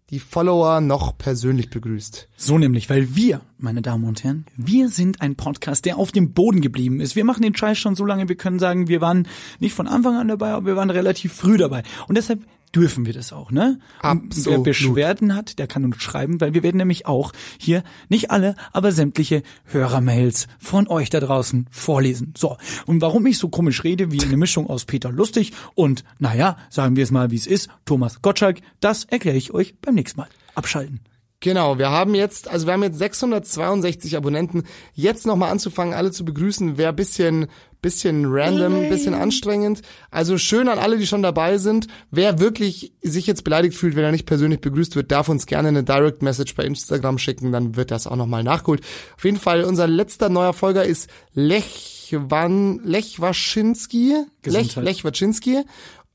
[0.10, 2.30] die Follower noch persönlich begrüßt.
[2.38, 6.32] So nämlich, weil wir, meine Damen und Herren, wir sind ein Podcast, der auf dem
[6.34, 7.16] Boden geblieben ist.
[7.16, 9.28] Wir machen den Scheiß schon so lange, wir können sagen, wir waren
[9.60, 11.84] nicht von Anfang an dabei, aber wir waren relativ früh dabei.
[12.08, 12.40] Und deshalb
[12.76, 13.80] dürfen wir das auch, ne?
[14.04, 14.64] Und Wer Absolut.
[14.64, 18.92] Beschwerden hat, der kann uns schreiben, weil wir werden nämlich auch hier, nicht alle, aber
[18.92, 22.34] sämtliche Hörermails von euch da draußen vorlesen.
[22.38, 22.58] So.
[22.86, 26.96] Und warum ich so komisch rede, wie eine Mischung aus Peter Lustig und, naja, sagen
[26.96, 30.30] wir es mal, wie es ist, Thomas Gottschalk, das erkläre ich euch beim nächsten Mal.
[30.56, 31.02] Abschalten.
[31.40, 34.64] Genau, wir haben jetzt, also wir haben jetzt 662 Abonnenten.
[34.94, 37.46] Jetzt nochmal anzufangen, alle zu begrüßen, wäre bisschen,
[37.80, 39.82] bisschen random, bisschen anstrengend.
[40.10, 41.88] Also schön an alle, die schon dabei sind.
[42.10, 45.68] Wer wirklich sich jetzt beleidigt fühlt, wenn er nicht persönlich begrüßt wird, darf uns gerne
[45.68, 48.82] eine Direct Message bei Instagram schicken, dann wird das auch nochmal nachgeholt.
[49.16, 54.10] Auf jeden Fall, unser letzter neuer Folger ist Lech, Van, Lech Waschinski.
[54.10, 54.84] Lech, Gesundheit.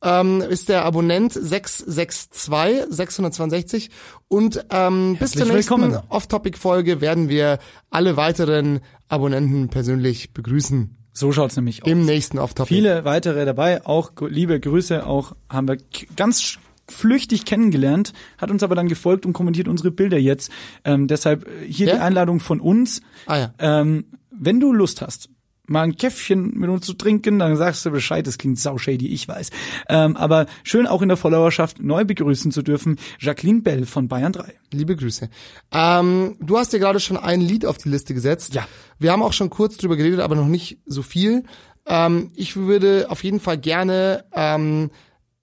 [0.03, 3.91] Ähm, ist der Abonnent 662, 662
[4.29, 5.97] und ähm, bis zur nächsten.
[6.09, 7.59] Off-Topic-Folge werden wir
[7.91, 10.97] alle weiteren Abonnenten persönlich begrüßen.
[11.13, 11.91] So schaut's nämlich aus.
[11.91, 12.75] Im nächsten Off-Topic.
[12.75, 15.77] Viele weitere dabei, auch liebe Grüße, auch haben wir
[16.17, 20.51] ganz flüchtig kennengelernt, hat uns aber dann gefolgt und kommentiert unsere Bilder jetzt.
[20.85, 21.95] Ähm, deshalb äh, hier Ja?
[21.95, 23.03] die Einladung von uns.
[23.27, 23.55] Ah ja.
[23.59, 25.29] Ähm, wenn du Lust hast,
[25.67, 29.09] mal ein Käffchen mit uns zu trinken, dann sagst du Bescheid, das klingt sau shady,
[29.09, 29.51] ich weiß.
[29.89, 34.33] Ähm, aber schön auch in der Followerschaft neu begrüßen zu dürfen, Jacqueline Bell von Bayern
[34.33, 34.55] 3.
[34.73, 35.29] Liebe Grüße.
[35.73, 38.55] Ähm, du hast dir gerade schon ein Lied auf die Liste gesetzt.
[38.55, 38.67] Ja.
[38.99, 41.45] Wir haben auch schon kurz drüber geredet, aber noch nicht so viel.
[41.87, 44.91] Ähm, ich würde auf jeden Fall gerne, ähm,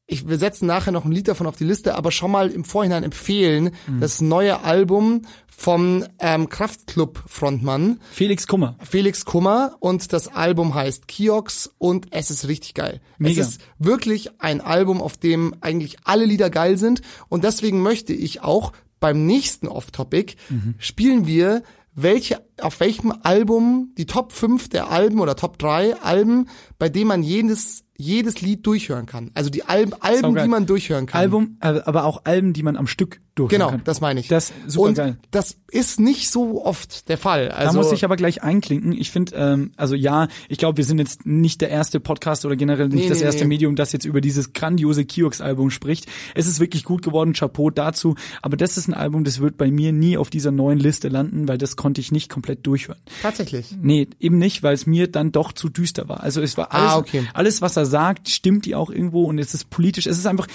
[0.06, 2.64] ich, wir setzen nachher noch ein Lied davon auf die Liste, aber schon mal im
[2.64, 5.22] Vorhinein empfehlen, das neue Album
[5.60, 8.78] vom ähm, Kraftklub-Frontmann Felix Kummer.
[8.82, 13.02] Felix Kummer und das Album heißt Kiox und es ist richtig geil.
[13.18, 13.42] Mega.
[13.42, 18.14] Es ist wirklich ein Album, auf dem eigentlich alle Lieder geil sind und deswegen möchte
[18.14, 20.36] ich auch beim nächsten Off-Topic
[20.78, 26.48] spielen wir welche, auf welchem Album, die Top 5 der Alben oder Top 3 Alben,
[26.78, 29.32] bei denen man jedes, jedes Lied durchhören kann.
[29.34, 31.20] Also die Alben, Alben die man durchhören kann.
[31.20, 33.82] Album, äh, aber auch Alben, die man am Stück durchhören Genau, kann.
[33.84, 34.28] das meine ich.
[34.28, 35.18] Das super und geil.
[35.32, 37.50] das ist nicht so oft der Fall.
[37.52, 38.92] Also, da muss ich aber gleich einklinken.
[38.94, 42.56] Ich finde, ähm, also ja, ich glaube, wir sind jetzt nicht der erste Podcast oder
[42.56, 43.50] generell nicht Nee, das nee, erste nee.
[43.50, 46.08] Medium, das jetzt über dieses grandiose Kiox-Album spricht.
[46.36, 48.16] Es ist wirklich gut geworden, Chapeau dazu.
[48.42, 51.48] Aber das ist ein Album, das wird bei mir nie auf dieser neuen Liste landen,
[51.48, 53.00] weil das konnte ich nicht komplett durchhören.
[53.22, 53.68] Tatsächlich.
[53.82, 56.22] Nee, eben nicht, weil es mir dann doch zu düster war.
[56.24, 57.24] Also es war alles, Ah, okay.
[57.34, 60.08] alles, was er sagt, stimmt die auch irgendwo und es ist politisch.
[60.08, 60.48] Es ist einfach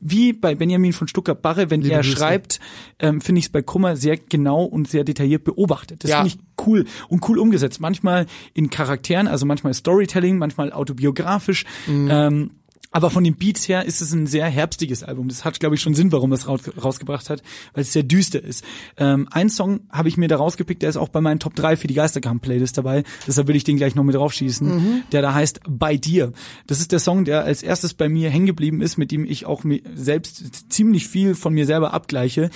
[0.00, 2.16] wie bei Benjamin von Stuttgart-Barre, wenn Liebe er Grüße.
[2.16, 2.60] schreibt,
[2.98, 6.04] ähm, finde ich es bei Kummer sehr genau und sehr detailliert beobachtet.
[6.04, 6.22] Das Ja.
[6.22, 7.80] finde ich cool und cool umgesetzt.
[7.80, 11.64] Manchmal in Charakteren, also manchmal Storytelling, manchmal autobiografisch.
[11.86, 12.08] Mhm.
[12.10, 12.50] Ähm,
[12.92, 15.28] aber von den Beats her ist es ein sehr herbstiges Album.
[15.28, 18.42] Das hat, glaube ich, schon Sinn, warum es raus, rausgebracht hat, weil es sehr düster
[18.42, 18.64] ist.
[18.96, 21.76] Ähm, ein Song habe ich mir da rausgepickt, der ist auch bei meinen Top 3
[21.76, 23.04] für die Geisterkampf-Playlist dabei.
[23.26, 25.04] Deshalb will ich den gleich noch mit draufschießen.
[25.12, 26.32] Der da heißt Bei dir.
[26.66, 29.46] Das ist der Song, der als erstes bei mir hängen geblieben ist, mit dem ich
[29.46, 32.50] auch mir selbst ziemlich viel von mir selber abgleiche.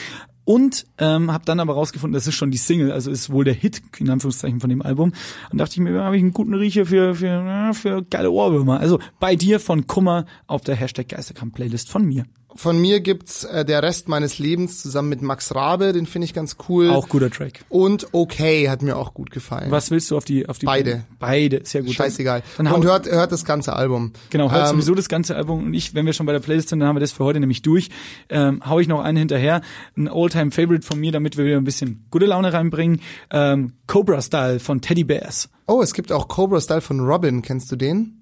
[0.45, 3.55] Und ähm, habe dann aber rausgefunden, das ist schon die Single, also ist wohl der
[3.55, 5.13] Hit in Anführungszeichen von dem Album.
[5.51, 8.81] Und dachte ich mir, habe ich einen guten Riecher für für für geile Ohrwürmer.
[8.81, 12.25] Also bei dir von Kummer auf der Hashtag Geisterkampf Playlist von mir.
[12.57, 16.35] Von mir gibt's äh, der Rest meines Lebens zusammen mit Max Rabe, den finde ich
[16.35, 16.91] ganz cool.
[16.91, 17.65] Auch guter Track.
[17.69, 19.71] Und Okay hat mir auch gut gefallen.
[19.71, 21.05] Was willst du auf die auf die Beide.
[21.19, 21.95] Beide, sehr gut.
[21.95, 22.43] Scheißegal.
[22.57, 24.13] Dann hau, und hört, hört das ganze Album.
[24.31, 26.69] genau, hört ähm, sowieso das ganze Album und ich, wenn wir schon bei der Playlist
[26.69, 27.91] sind, dann haben wir das für heute nämlich durch.
[28.29, 29.61] Ähm, hau ich noch einen hinterher,
[29.97, 33.01] ein Alltime Favorite von mir, damit wir wieder ein bisschen gute Laune reinbringen.
[33.31, 35.49] Ähm, Cobra Style von Teddy Bears.
[35.67, 37.43] Oh, es gibt auch Cobra Style von Robin.
[37.43, 38.21] Kennst du den?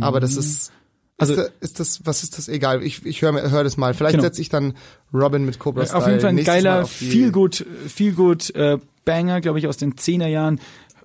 [0.00, 0.72] Aber das ist.
[1.20, 2.48] Also- ist, da, ist das, was ist das?
[2.48, 3.94] Egal, ich, ich höre hör das mal.
[3.94, 4.24] Vielleicht Genau.
[4.24, 4.74] setze ich dann
[5.12, 5.98] Robin mit Cobra Style.
[5.98, 9.94] Auf jeden Fall ein geiler, viel gut, viel gut äh, Banger, glaube ich, aus den
[9.94, 10.60] 10er Jahren.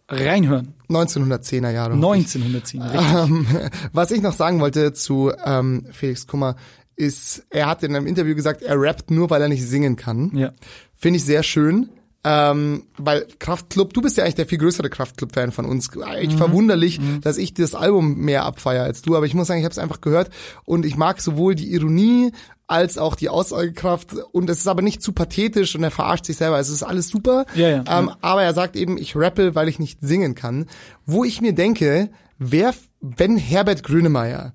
[0.08, 0.74] Reinhören.
[0.90, 1.94] 1910er Jahre.
[1.94, 2.82] 1910.
[2.82, 3.02] Richtig.
[3.02, 3.48] Ähm,
[3.94, 6.56] was ich noch sagen wollte zu ähm, Felix Kummer
[6.96, 10.32] ist, er hat in einem Interview gesagt, er rappt nur, weil er nicht singen kann.
[10.36, 10.52] Ja.
[10.96, 11.90] Finde ich sehr schön.
[12.28, 15.96] Ähm, weil Kraftklub, du bist ja eigentlich der viel größere Kraftklub-Fan von uns.
[15.96, 16.38] Eigentlich Mhm.
[16.40, 19.74] verwunderlich, dass ich das Album mehr abfeier als du, aber ich muss sagen, ich habe
[19.74, 20.32] es einfach gehört
[20.66, 22.32] und ich mag sowohl die Ironie
[22.66, 26.38] als auch die Aussagekraft und es ist aber nicht zu pathetisch und er verarscht sich
[26.38, 26.56] selber.
[26.56, 27.46] Also es ist alles super.
[27.54, 28.12] Ja, ja, ähm.
[28.22, 30.66] Aber er sagt eben, ich rappe, weil ich nicht singen kann.
[31.06, 32.10] Wo ich mir denke,
[32.40, 34.54] wer, wenn Herbert Grönemeyer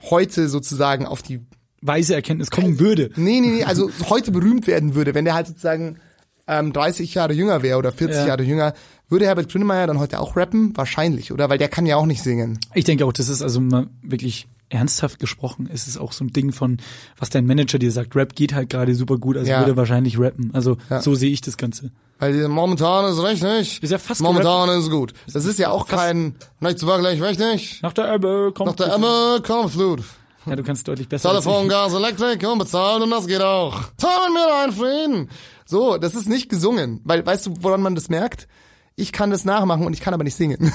[0.00, 1.40] heute sozusagen auf die
[1.82, 3.10] Weise Erkenntnis kommen würde.
[3.16, 5.98] Nee, nee, nee, also heute berühmt werden würde, wenn der halt sozusagen
[6.46, 8.26] ähm, 30 Jahre jünger wäre oder 40 Ja.
[8.28, 8.74] Jahre jünger,
[9.08, 10.72] würde Herbert Grönemeyer dann heute auch rappen?
[10.76, 11.48] Wahrscheinlich, oder?
[11.50, 12.58] Weil der kann ja auch nicht singen.
[12.74, 15.68] Ich denke auch, das ist also mal wirklich ernsthaft gesprochen.
[15.72, 16.78] Es ist auch so ein Ding von,
[17.18, 18.16] was dein Manager dir sagt.
[18.16, 19.60] Rap geht halt gerade super gut, also Ja.
[19.60, 20.50] würde wahrscheinlich rappen.
[20.52, 21.00] Also Ja.
[21.00, 21.90] so sehe ich das Ganze.
[22.18, 23.82] Weil momentan ist richtig.
[23.82, 25.12] Ist ja fast Momentan ist gut.
[25.32, 27.80] Das ist ja auch kein, nicht zu wirklich richtig.
[27.82, 30.02] Nach der Ebbe kommt Nach der Emme kommt Flut.
[30.46, 31.30] Ja, du kannst deutlich besser.
[31.30, 31.68] Telefon.
[31.68, 33.80] Gas, Elektrik, unbezahlt und das geht auch.
[33.96, 35.28] Teil mit mir deinen Frieden.
[35.64, 37.00] So, das ist nicht gesungen.
[37.04, 38.48] Weil, weißt du, woran man das merkt?
[38.96, 40.72] Ich kann das nachmachen und ich kann aber nicht singen.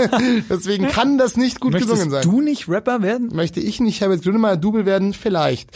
[0.50, 2.22] Deswegen kann das nicht gut Möchtest gesungen sein.
[2.22, 3.30] du nicht Rapper werden?
[3.34, 5.14] Möchte ich nicht Herbert Grönemeyer Double werden?
[5.14, 5.70] Vielleicht.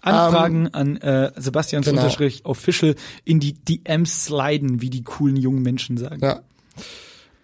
[0.00, 2.02] Anfragen an äh, Sebastians genau.
[2.02, 6.20] Unterstrich Official in die DMs sliden, wie die coolen jungen Menschen sagen.
[6.22, 6.40] Ja.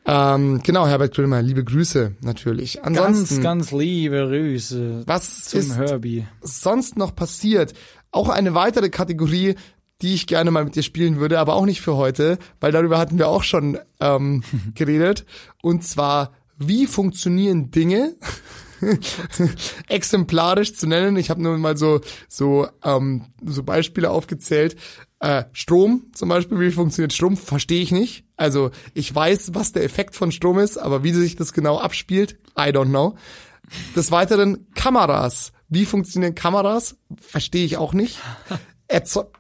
[0.07, 2.85] Ähm, genau, Herbert Grönemeyer, liebe Grüße natürlich.
[2.85, 6.27] Ansonsten, Ganz, ganz liebe Grüße was zum ist Herbie.
[6.43, 7.75] sonst noch passiert?
[8.13, 9.57] Auch eine weitere Kategorie,
[10.03, 12.99] die ich gerne mal mit dir spielen würde, aber auch nicht für heute, weil darüber
[12.99, 14.43] hatten wir auch schon ähm,
[14.75, 15.25] geredet.
[15.63, 18.15] Und zwar, wie funktionieren Dinge?
[19.89, 21.17] exemplarisch zu nennen.
[21.17, 24.77] Ich habe nur mal so so ähm, so Beispiele aufgezählt.
[25.21, 28.25] Äh, Strom zum Beispiel, wie funktioniert Strom, verstehe ich nicht.
[28.37, 32.39] Also ich weiß, was der Effekt von Strom ist, aber wie sich das genau abspielt,
[32.59, 33.17] I don't know.
[33.95, 35.53] Des Weiteren Kameras.
[35.69, 36.97] Wie funktionieren Kameras?
[37.21, 38.19] Verstehe ich auch nicht.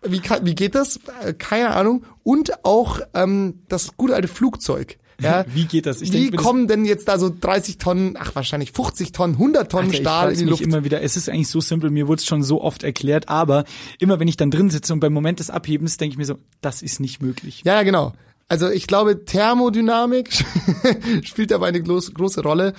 [0.02, 1.00] Wie, kann, wie geht das?
[1.22, 2.04] Äh, Keine Ahnung.
[2.22, 4.96] Und auch ähm, das gute alte Flugzeug.
[5.22, 6.00] Ja, Wie geht das?
[6.00, 9.70] Ich wie denk kommen denn jetzt da so 30 Tonnen, ach wahrscheinlich 50 Tonnen, 100
[9.70, 10.62] Tonnen Alter, ich Stahl in frag's die Luft?
[10.62, 11.02] immer wieder.
[11.02, 11.90] Es ist eigentlich so simpel.
[11.90, 13.64] Mir wurde es schon so oft erklärt, aber
[13.98, 16.36] immer wenn ich dann drin sitze und beim Moment des Abhebens denke ich mir so,
[16.62, 17.62] das ist nicht möglich.
[17.66, 18.14] Ja, ja, genau.
[18.48, 20.30] Also ich glaube, Thermodynamik
[21.22, 22.72] spielt dabei eine groß, große Rolle.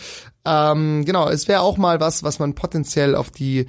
[0.43, 3.67] Ähm, genau, es wäre auch mal was, was man potenziell auf die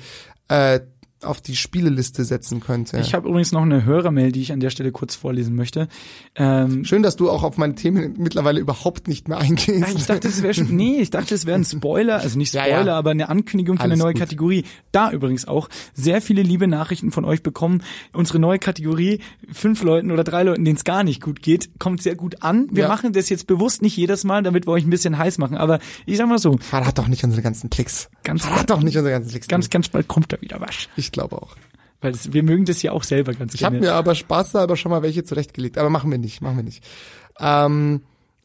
[0.48, 0.80] äh,
[1.24, 2.98] auf die Spieleliste setzen könnte.
[3.00, 5.88] Ich habe übrigens noch eine Hörermail, die ich an der Stelle kurz vorlesen möchte.
[6.34, 9.96] Ähm, Schön, dass du auch auf meine Themen mittlerweile überhaupt nicht mehr eingehst.
[9.96, 12.64] ich dachte, es wäre schon, nee, ich dachte, es wäre ein Spoiler, also nicht Ja,
[12.64, 12.98] Spoiler, ja.
[12.98, 14.20] aber eine Ankündigung für Alles eine neue gut.
[14.20, 14.64] Kategorie.
[14.92, 17.82] Da übrigens auch sehr viele liebe Nachrichten von euch bekommen.
[18.12, 19.20] Unsere neue Kategorie,
[19.50, 22.68] fünf Leuten oder drei Leuten, denen es gar nicht gut geht, kommt sehr gut an.
[22.70, 22.88] Wir Ja.
[22.88, 25.56] machen das jetzt bewusst nicht jedes Mal, damit wir euch ein bisschen heiß machen.
[25.56, 28.08] Aber ich sag mal so, Verrat doch nicht unsere ganzen Tricks.
[28.24, 29.48] Ganz- Verrat doch nicht unsere ganzen Tricks.
[29.48, 30.88] ganz, ganz bald kommt da wieder was.
[30.96, 31.56] ich glaube auch.
[32.00, 33.86] Weil es, wir mögen das ja auch selber ganz Ich habe gerne.
[33.86, 36.84] mir aber spaßhalber schon mal welche zurechtgelegt, aber machen wir nicht, machen wir nicht.
[37.38, 38.02] Ähm,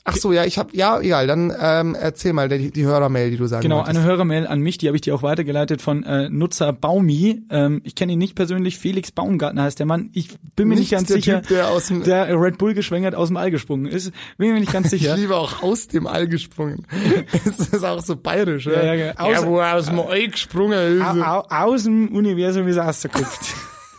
[0.09, 3.37] ach so, ja, ich habe, ja, egal, dann ähm, erzähl mal die, die Hörermail, die
[3.37, 3.97] du sagen Genau, wolltest.
[3.97, 7.43] eine Hörermail an mich, die habe ich dir auch weitergeleitet von äh, Nutzer Baumi.
[7.49, 10.09] Ähm, ich kenne ihn nicht persönlich, Felix Baumgartner heißt der Mann.
[10.13, 12.73] Ich bin mir nicht, Nicht ganz der sicher, Typ, der aus dem- der Red Bull
[12.73, 14.11] geschwängert aus dem All gesprungen ist.
[14.37, 15.15] Bin mir nicht ganz Ich sicher.
[15.17, 16.85] liebe auch aus dem All gesprungen.
[17.45, 18.93] Es ist auch so bayerisch, Ja, ja.
[18.93, 19.31] ja, genau.
[19.31, 21.03] ja wo er aus dem All gesprungen ist.
[21.03, 23.27] au, au, aus dem Universum ist er rausgeguckt.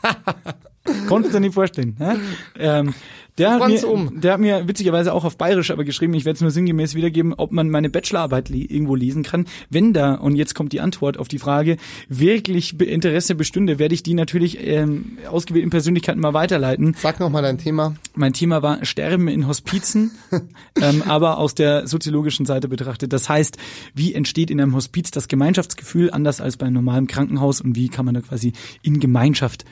[1.09, 1.97] Konnten Sie nicht vorstellen.
[1.99, 2.15] Hä?
[2.59, 2.95] Ähm,
[3.39, 4.21] der, hat mir, um.
[4.21, 7.35] der hat mir witzigerweise auch auf Bayerisch aber geschrieben, ich werde es nur sinngemäß wiedergeben,
[7.35, 9.47] ob man meine Bachelorarbeit li irgendwo lesen kann.
[9.71, 11.77] Wenn da, und jetzt kommt die Antwort auf die Frage,
[12.09, 16.95] wirklich Interesse bestünde, werde ich die natürlich ähm, ausgewählten Persönlichkeiten mal weiterleiten.
[16.99, 17.95] Sag noch mal dein Thema.
[18.15, 20.13] Mein Thema war Sterben in Hospizen,
[20.81, 23.13] ähm, aber aus der soziologischen Seite betrachtet.
[23.13, 23.57] Das heißt,
[23.95, 27.89] wie entsteht in einem Hospiz das Gemeinschaftsgefühl anders als bei einem normalen Krankenhaus und wie
[27.89, 29.65] kann man da quasi in Gemeinschaft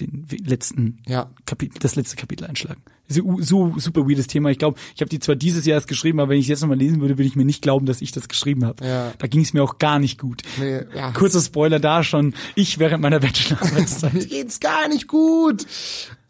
[0.00, 1.30] den letzten Ja.
[1.46, 2.82] Kapitel, das letzte Kapitel einschlagen.
[3.08, 4.50] So, so super weirdes Thema.
[4.50, 6.60] Ich glaube, ich habe die zwar dieses Jahr erst geschrieben, aber wenn ich es jetzt
[6.62, 8.84] nochmal lesen würde, würde ich mir nicht glauben, dass ich das geschrieben habe.
[8.84, 9.12] Ja.
[9.18, 10.42] Da ging es mir auch gar nicht gut.
[10.58, 11.10] Nee, ja.
[11.12, 12.34] Kurzer Spoiler da schon.
[12.54, 14.14] Ich während meiner Bachelorarbeitszeit.
[14.14, 15.66] Mir geht's gar nicht gut.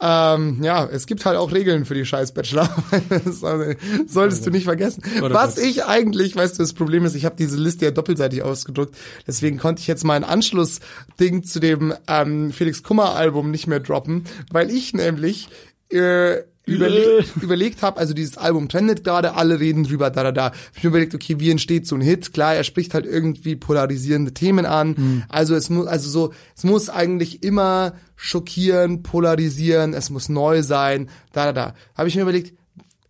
[0.04, 3.64] Ähm, ja, es gibt halt auch Regeln für die scheiß also,
[4.06, 5.04] solltest du nicht vergessen.
[5.20, 5.58] Was?
[5.58, 8.96] ich eigentlich, weißt du, das Problem ist, ich habe diese Liste ja doppelseitig ausgedruckt.
[9.28, 14.24] Deswegen konnte ich jetzt mein Anschlussding zu dem ähm, Felix Kummer Album nicht mehr droppen,
[14.50, 15.48] weil ich nämlich
[15.90, 20.44] äh, überle überlegt habe, also dieses Album trendet gerade, alle reden drüber, da, da, da.
[20.46, 22.32] Hab Ich mir überlegt, okay, wie entsteht so ein Hit?
[22.32, 25.24] Klar, er spricht halt irgendwie polarisierende Themen an.
[25.28, 31.08] Also es muss, also so, es muss eigentlich immer schockieren, polarisieren, es muss neu sein,
[31.32, 31.74] da, da, da.
[31.96, 32.56] Habe ich mir überlegt,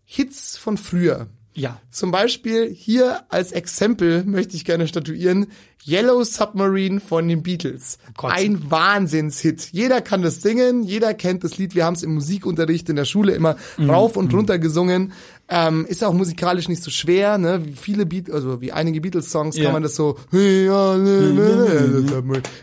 [0.05, 1.29] Hits von früher.
[1.55, 1.81] Ja.
[1.91, 5.47] Zum Beispiel hier als Exempel möchte ich gerne statuieren
[5.87, 7.99] Yellow Submarine von den Beatles.
[8.17, 8.33] Gott.
[8.33, 9.69] Ein Wahnsinnshit.
[9.73, 11.75] Jeder kann das singen, jeder kennt das Lied.
[11.75, 15.13] Wir haben es im Musikunterricht in der Schule immer rauf und runter gesungen.
[15.49, 17.65] Ähm, ist auch musikalisch nicht so schwer, ne?
[17.65, 19.65] Wie viele Beat, also wie einige Beatles-Songs Ja.
[19.65, 20.17] kann man das so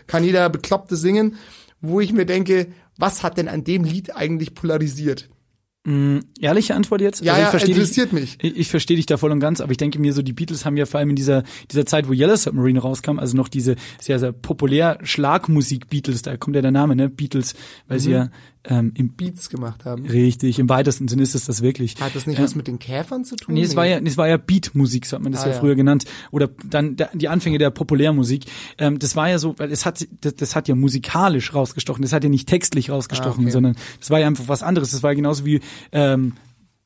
[0.06, 1.36] kann jeder Bekloppte singen,
[1.82, 5.28] wo ich mir denke, was hat denn an dem Lied eigentlich polarisiert?
[5.82, 7.24] Ehrliche Antwort jetzt?
[7.24, 8.38] Ja, Also ich ja, verstehe interessiert dich, mich.
[8.42, 10.66] Ich, ich verstehe dich da voll und ganz, aber ich denke mir so, die Beatles
[10.66, 13.76] haben ja vor allem in dieser, dieser Zeit, wo Yellow Submarine rauskam, also noch diese
[13.98, 17.08] sehr, sehr populär Schlagmusik Beatles, da kommt ja der Name, ne?
[17.08, 17.54] Beatles,
[17.88, 18.30] weil sie ja
[18.64, 20.04] ähm, im Beats gemacht haben.
[20.06, 21.96] richtig, im weitesten Sinne ist es das wirklich.
[22.00, 22.44] Hat das nicht Ja.
[22.44, 23.54] was mit den Käfern zu tun?
[23.54, 25.60] Nee, es war ja, es war ja Beatmusik, so hat man das Ah, ja, ja.
[25.60, 26.04] früher genannt.
[26.30, 28.44] Oder dann der, die Anfänge der Populärmusik.
[28.78, 32.02] Ähm, das war ja so, weil es hat, das, das hat ja musikalisch rausgestochen.
[32.02, 33.50] Das hat ja nicht textlich rausgestochen, Ah, okay.
[33.50, 34.90] sondern das war ja einfach was anderes.
[34.90, 35.60] Das war ja genauso wie
[35.92, 36.34] ähm,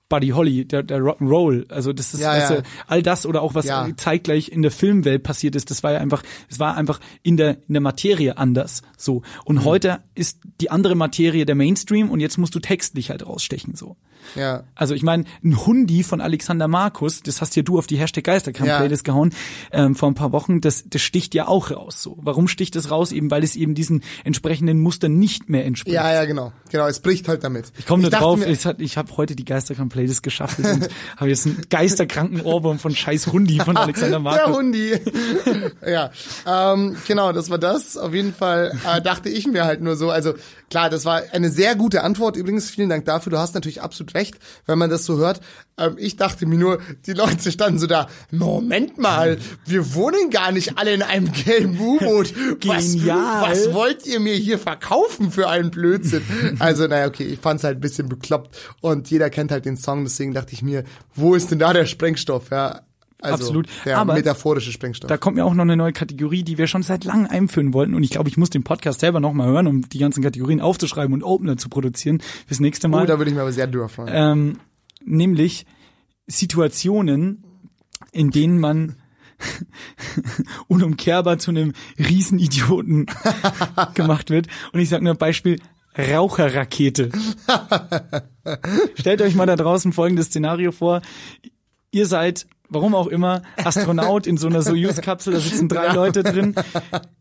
[0.09, 1.71] Buddy Holly, der, der Rock'n'Roll.
[1.71, 2.63] Also das ist Ja, weißt ja.
[2.87, 3.89] all das oder auch was Ja.
[3.97, 5.71] zeitgleich in der Filmwelt passiert ist.
[5.71, 8.83] Das war ja einfach, es war einfach in der in der Materie anders.
[8.99, 9.65] So und Mhm.
[9.65, 13.97] heute ist die andere Materie der Mainstream und jetzt musst du textlich halt rausstechen so.
[14.37, 14.65] Ja.
[14.75, 18.25] Also ich meine, ein Hundi von Alexander Markus, das hast ja du auf die Hashtag
[18.25, 18.79] Geisterkampf Ja.
[18.79, 19.35] Playlist gehauen
[19.71, 22.03] ähm, vor ein paar Wochen, das, das sticht ja auch raus.
[22.03, 23.13] So, warum sticht es raus?
[23.13, 25.95] Eben weil es eben diesen entsprechenden Mustern nicht mehr entspricht.
[25.95, 26.53] Ja, ja, genau.
[26.71, 27.71] Genau, es bricht halt damit.
[27.79, 28.49] Ich komme nur drauf, mir-
[28.79, 33.29] ich habe heute die Geisterkampf Playlist geschaffelt und habe jetzt einen geisterkranken Ohrwurm von Scheiß
[33.29, 34.57] Hundi von Alexander Der Markus.
[34.57, 34.93] Hundi.
[35.87, 36.11] ja,
[36.47, 37.97] ähm, genau, das war das.
[37.97, 40.35] Auf jeden Fall äh, dachte ich mir halt nur so, also
[40.69, 42.37] klar, das war eine sehr gute Antwort.
[42.37, 43.31] Übrigens, vielen Dank dafür.
[43.31, 44.35] Du hast natürlich absolut recht,
[44.67, 45.41] wenn man das so hört.
[45.79, 50.51] Ähm, ich dachte mir nur, die Leute standen so da, Moment mal, wir wohnen gar
[50.51, 52.35] nicht alle in einem gelben U-Boot.
[52.67, 53.43] Was, Genial.
[53.43, 56.23] was wollt ihr mir hier verkaufen für einen Blödsinn?
[56.59, 60.05] Also, naja, okay, ich fand's halt ein bisschen bekloppt und jeder kennt halt den Song,
[60.05, 62.51] deswegen dachte ich mir, wo ist denn da der Sprengstoff?
[62.51, 62.83] Ja,
[63.25, 63.69] also Absolut.
[63.87, 65.09] der Aber metaphorische Sprengstoff.
[65.09, 67.95] Da kommt mir auch noch eine neue Kategorie, die wir schon seit langem einführen wollten.
[67.95, 71.15] Und ich glaube, ich muss den Podcast selber nochmal hören, um die ganzen Kategorien aufzuschreiben
[71.15, 72.21] und Opener zu produzieren.
[72.49, 73.05] Bis nächste Mal.
[73.05, 74.11] Oh, da würde ich mir aber sehr drüber freuen.
[74.13, 74.59] ähm,
[75.05, 75.65] nämlich
[76.27, 77.45] Situationen,
[78.13, 78.97] in denen man
[80.69, 83.07] unumkehrbar zu einem Riesenidioten
[83.95, 84.49] gemacht wird.
[84.73, 85.61] Und ich sage nur Beispiel
[85.97, 87.11] Raucherrakete.
[88.95, 91.03] Stellt euch mal da draußen folgendes Szenario vor.
[91.91, 96.55] Ihr seid, warum auch immer, Astronaut in so einer Soyuz-Kapsel, da sitzen drei Leute drin.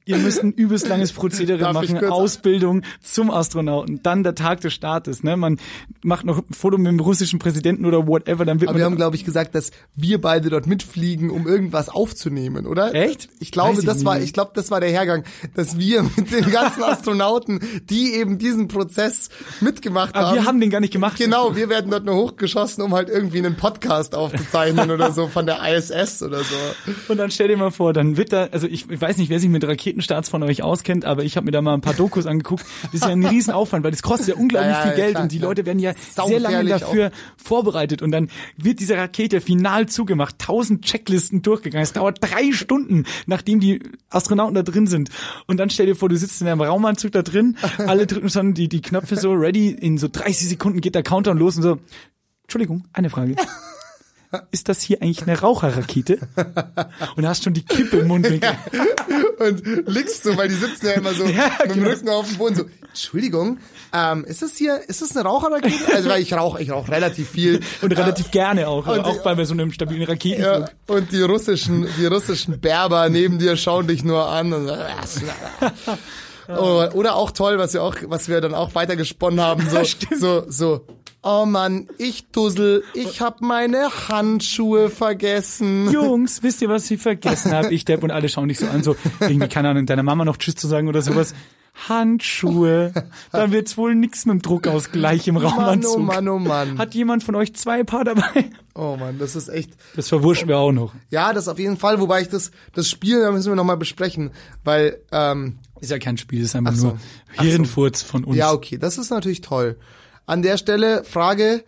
[0.05, 4.73] Ihr müsst ein übelst langes Prozedere Darf machen, Ausbildung zum Astronauten, dann der Tag des
[4.73, 5.23] Startes.
[5.23, 5.37] Ne?
[5.37, 5.59] Man
[6.03, 8.95] macht noch ein Foto mit dem russischen Präsidenten oder whatever, dann wird Aber wir haben,
[8.95, 12.93] glaube ich, gesagt, dass wir beide dort mitfliegen, um irgendwas aufzunehmen, oder?
[12.93, 13.29] Echt?
[13.39, 15.23] Ich glaube, ich das war, ich glaube, das war der Hergang,
[15.55, 19.29] dass wir mit den ganzen Astronauten, die eben diesen Prozess
[19.61, 20.35] mitgemacht Aber haben.
[20.35, 21.17] wir haben den gar nicht gemacht.
[21.17, 25.45] Genau, wir werden dort nur hochgeschossen, um halt irgendwie einen Podcast aufzuzeichnen oder so von
[25.45, 26.55] der ISS oder so.
[27.09, 29.39] Und dann stell dir mal vor, dann wird da, also ich, ich weiß nicht, wer
[29.39, 32.25] sich mit Raketenstarts von euch auskennt, aber ich habe mir da mal ein paar Dokus
[32.25, 32.63] angeguckt.
[32.83, 35.23] Das ist ja ein Riesenaufwand, weil das kostet ja unglaublich Ja, ja, viel Geld klar,
[35.23, 35.49] und die klar.
[35.49, 40.39] Leute werden ja Sau sehr lange dafür vorbereitet und dann wird diese Rakete final zugemacht,
[40.39, 41.83] tausend Checklisten durchgegangen.
[41.83, 45.09] Es dauert drei Stunden, nachdem die Astronauten da drin sind.
[45.47, 48.53] Und dann stell dir vor, du sitzt in einem Raumanzug da drin, alle drücken schon
[48.53, 51.79] die, die Knöpfe so ready, in so 30 Sekunden geht der Countdown los und so,
[52.43, 53.35] Entschuldigung, eine Frage.
[54.51, 56.19] Ist das hier eigentlich eine Raucherrakete?
[57.15, 58.51] Und hast schon die Kippe im Mundwinkel.
[59.39, 61.89] Und liegst so, weil die sitzen ja immer so Ja, mit dem genau.
[61.89, 63.57] Rücken auf dem Boden so, Entschuldigung,
[63.91, 65.93] ähm, ist das hier, ist das eine Raucherrakete?
[65.93, 67.59] Also, weil ich rauche, ich rauche relativ viel.
[67.81, 70.67] Und relativ gerne auch, und auch die- bei so einem stabilen Raketenflug.
[70.67, 74.53] Ja, und die russischen, die russischen Berber neben dir schauen dich nur an.
[74.53, 75.21] Und so,
[76.49, 79.81] oh, oder auch toll, was wir auch, was wir dann auch weitergesponnen haben, so,
[80.17, 80.85] so, so.
[81.25, 85.89] Oh Mann, ich dussel, ich hab meine Handschuhe vergessen.
[85.89, 87.73] Jungs, wisst ihr, was ich vergessen habe?
[87.73, 90.35] Ich Depp und alle schauen dich so an, so irgendwie, keine Ahnung, deiner Mama noch
[90.35, 91.33] Tschüss zu sagen oder sowas.
[91.87, 92.93] Handschuhe.
[93.31, 95.95] Dann wird's wohl nix mit dem Druckausgleich im Mann, Raumanzug.
[95.95, 96.77] oh Mann, oh Mann.
[96.77, 98.49] Hat jemand von euch zwei Paar dabei?
[98.75, 99.71] Oh Mann, das ist echt.
[99.95, 100.93] Das verwurschen wir auch noch.
[101.09, 104.31] Ja, das auf jeden Fall, wobei ich das, das Spiel, da müssen wir nochmal besprechen,
[104.63, 106.87] weil, ähm, Ist ja kein Spiel, ist einfach Ach so.
[106.87, 106.99] nur
[107.31, 107.49] Ach so.
[107.49, 108.35] Hirnfurz von uns.
[108.37, 109.77] ja, okay, das ist natürlich toll.
[110.25, 111.63] An der Stelle Frage,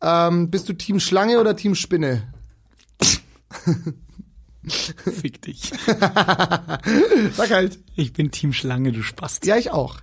[0.00, 2.32] ähm, bist du Team Schlange oder Team Spinne?
[4.68, 5.72] Fick dich.
[5.86, 7.78] Sag halt.
[7.96, 9.46] Ich bin Team Schlange, du Spast.
[9.46, 10.00] Ja, ich auch.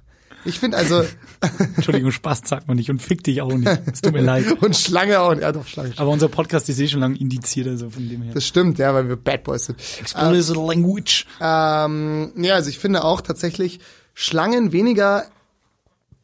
[0.47, 1.03] Ich finde also,
[1.75, 3.81] Entschuldigung, Spast sagt man nicht und fick dich auch nicht.
[3.91, 4.61] Es tut mir leid.
[4.61, 5.93] und Schlange auch, ja doch, Schlange.
[5.97, 8.33] Aber unser Podcast ist eh schon lange indiziert, also von dem her.
[8.33, 9.79] Das stimmt, ja, weil wir Bad Boys sind.
[9.99, 11.25] Explicit Language.
[11.41, 13.79] Ähm, ja, also ich finde auch tatsächlich
[14.13, 15.25] Schlangen weniger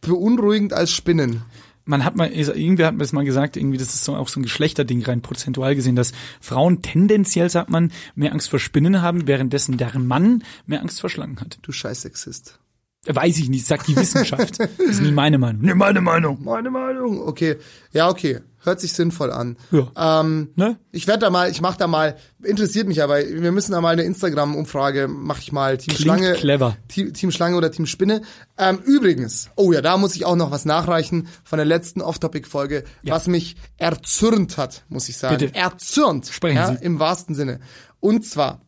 [0.01, 1.41] beunruhigend als Spinnen.
[1.85, 4.39] Man hat mal, irgendwer hat mir das mal gesagt, irgendwie, das ist so, auch so
[4.39, 9.27] ein Geschlechterding rein prozentual gesehen, dass Frauen tendenziell, sagt man, mehr Angst vor Spinnen haben,
[9.27, 11.59] währenddessen deren Mann mehr Angst vor Schlangen hat.
[11.61, 12.59] Du scheiß Sexist.
[13.07, 14.59] Weiß ich nicht, sagt die Wissenschaft.
[14.59, 15.61] Das ist nie meine Meinung.
[15.63, 16.37] Nee, meine Meinung.
[16.43, 17.19] Meine Meinung.
[17.27, 17.55] Okay.
[17.93, 18.41] Ja, okay.
[18.63, 19.57] Hört sich sinnvoll an.
[19.71, 20.19] Ja.
[20.21, 20.77] Ähm, Ne?
[20.91, 23.89] Ich werde da mal, ich mach da mal, interessiert mich aber, wir müssen da mal
[23.93, 26.33] eine Instagram-Umfrage, mache ich mal, Team Klingt Schlange.
[26.33, 26.77] clever.
[26.89, 28.21] Team, Team Schlange oder Team Spinne.
[28.59, 32.83] Ähm, übrigens, oh ja, da muss ich auch noch was nachreichen von der letzten Off-Topic-Folge,
[33.01, 33.15] Ja.
[33.15, 35.39] was mich erzürnt hat, muss ich sagen.
[35.39, 35.55] Bitte.
[35.55, 36.27] Erzürnt.
[36.27, 36.83] Sprechen ja, Sie.
[36.85, 37.61] Im wahrsten Sinne.
[37.99, 38.61] Und zwar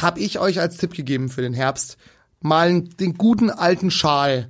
[0.00, 1.96] habe ich euch als Tipp gegeben für den Herbst,
[2.44, 4.48] mal den guten alten Schal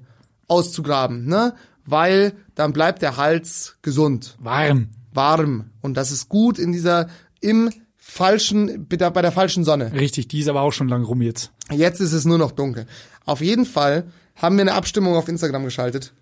[0.48, 1.54] auszugraben, ne?
[1.84, 4.88] Weil dann bleibt der Hals gesund Warm.
[5.12, 7.08] warm und das ist gut in dieser
[7.40, 9.92] im falschen bei der, falschen Sonne.
[9.92, 11.50] Richtig, die ist aber auch schon lang rum jetzt.
[11.70, 12.86] Jetzt ist es nur noch dunkel.
[13.24, 14.04] Auf jeden Fall
[14.36, 16.12] haben wir eine Abstimmung auf Instagram geschaltet.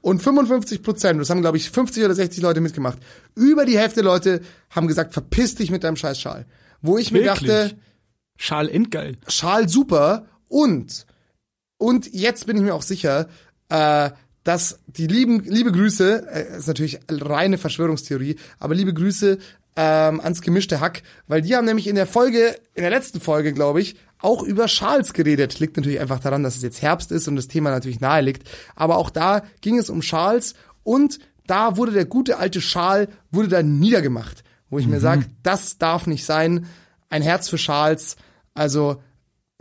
[0.00, 2.98] Und 55 Prozent, das haben glaube ich 50 oder 60 Leute mitgemacht.
[3.36, 4.40] Über die Hälfte Leute
[4.70, 6.44] haben gesagt, verpiss dich mit deinem scheiß Schal.
[6.80, 7.48] Wo ich mir Wirklich?
[7.48, 7.76] dachte,
[8.36, 9.16] Schal endgeil.
[9.28, 11.06] Schal super und
[11.78, 13.28] und jetzt bin ich mir auch sicher,
[13.68, 14.10] äh,
[14.44, 19.38] dass die lieben liebe Grüße, äh, ist natürlich reine Verschwörungstheorie, aber liebe Grüße
[19.74, 23.54] ähm, ans gemischte Hack, weil die haben nämlich in der Folge, in der letzten Folge,
[23.54, 25.58] glaube ich, auch über Schals geredet.
[25.58, 28.48] Liegt natürlich einfach daran, dass es jetzt Herbst ist und das Thema natürlich nahe liegt.
[28.76, 33.48] Aber auch da ging es um Schals und da wurde der gute alte Schal, wurde
[33.48, 34.44] da niedergemacht.
[34.68, 36.66] Wo ich mir sage, das darf nicht sein.
[37.08, 38.16] Ein Herz für Schals.
[38.54, 39.02] Also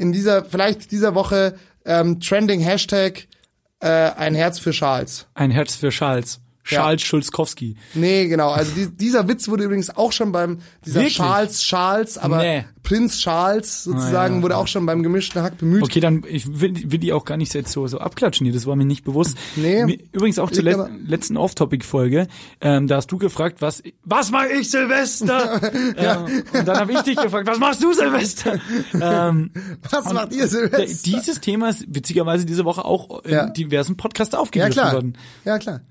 [0.01, 3.27] in dieser, vielleicht dieser Woche ähm, Trending Hashtag
[3.79, 5.27] äh, ein Herz für Schals.
[5.35, 6.41] Ein Herz für Charles.
[6.63, 7.75] Charles Schulzkowski.
[7.95, 8.49] Nee, genau.
[8.51, 11.17] Also die, dieser Witz wurde übrigens auch schon beim dieser Wirklich?
[11.17, 12.65] Charles Charles, aber Nee.
[12.83, 14.43] Prinz Charles sozusagen Ah, ja.
[14.43, 15.83] wurde auch schon beim gemischten Hack bemüht.
[15.83, 18.65] Okay, dann ich will, will die auch gar nicht jetzt so, so abklatschen hier, das
[18.65, 19.37] war mir nicht bewusst.
[19.55, 19.99] Nee.
[20.11, 22.27] Übrigens auch zur le letzten Off-Topic-Folge,
[22.59, 25.61] ähm, da hast du gefragt, was was mache ich Silvester?
[25.97, 28.59] ähm, und dann habe ich dich gefragt, was machst du Silvester?
[28.99, 29.51] ähm,
[29.89, 31.01] Was macht ihr Silvester?
[31.11, 33.45] dieses Thema ist witzigerweise diese Woche auch in Ja.
[33.49, 34.93] diversen Podcasts Ja aufgegriffen klar.
[34.93, 35.17] worden.
[35.45, 35.81] Ja klar.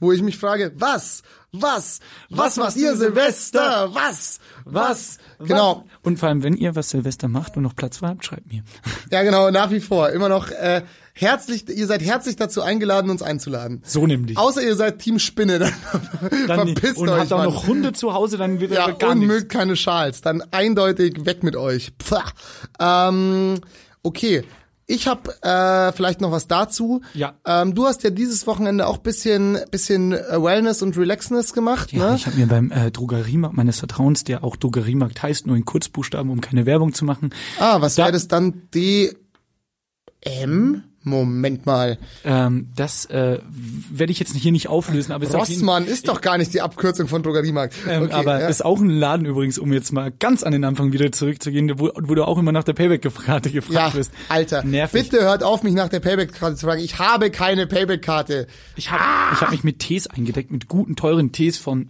[0.00, 1.22] Wo ich mich frage, was?
[1.52, 2.00] Was?
[2.28, 3.88] Was, macht machst ihr du Silvester?
[3.92, 4.38] Was?
[4.64, 5.18] Was?
[5.38, 5.84] Genau.
[6.02, 8.62] Und vor allem, wenn ihr was Silvester macht und noch Platz habt, schreibt mir.
[9.10, 10.10] Ja, genau, nach wie vor.
[10.10, 10.82] Immer noch äh,
[11.14, 13.80] herzlich, ihr seid herzlich dazu eingeladen, uns einzuladen.
[13.84, 14.36] So nämlich.
[14.36, 15.72] Außer ihr seid Team Spinne, dann,
[16.46, 17.20] Dann, verpisst und euch.
[17.20, 19.34] habt auch noch Hunde zu Hause, dann wird ja, gar und nichts.
[19.34, 20.20] mögt keine Schals.
[20.20, 21.92] Dann eindeutig weg mit euch.
[21.98, 22.24] Pfah.
[22.78, 23.60] Ähm,
[24.02, 24.44] okay.
[24.90, 27.02] Ich habe äh, vielleicht noch was dazu.
[27.12, 27.34] Ja.
[27.44, 32.16] Ähm, du hast ja dieses Wochenende auch bisschen, bisschen Wellness und Relaxness gemacht, Ja, ne?
[32.16, 36.30] ich habe mir beim äh, Drogeriemarkt meines Vertrauens, der auch Drogeriemarkt heißt, nur in Kurzbuchstaben,
[36.32, 37.34] um keine Werbung zu machen.
[37.58, 38.62] Ah, was Da- wäre das dann?
[38.74, 39.14] D
[40.22, 40.84] M?
[41.08, 41.98] Moment mal.
[42.24, 43.38] Ähm, das äh,
[43.90, 46.60] werde ich jetzt hier nicht auflösen, aber es ist Rossmann ist doch gar nicht die
[46.60, 47.74] Abkürzung von Drogeriemarkt.
[47.88, 48.48] ähm, Okay, aber ja.
[48.48, 51.90] ist auch ein Laden übrigens, um jetzt mal ganz an den Anfang wieder zurückzugehen, wo,
[51.94, 54.12] wo du auch immer nach der Payback-Karte gefragt ja, wirst.
[54.28, 55.10] Alter, Nervig.
[55.10, 56.80] bitte hört auf, mich nach der Payback-Karte zu fragen.
[56.82, 58.46] Ich habe keine Payback-Karte.
[58.76, 59.02] Ich habe
[59.32, 61.88] ich hab mich mit Tees eingedeckt, mit guten, teuren Tees von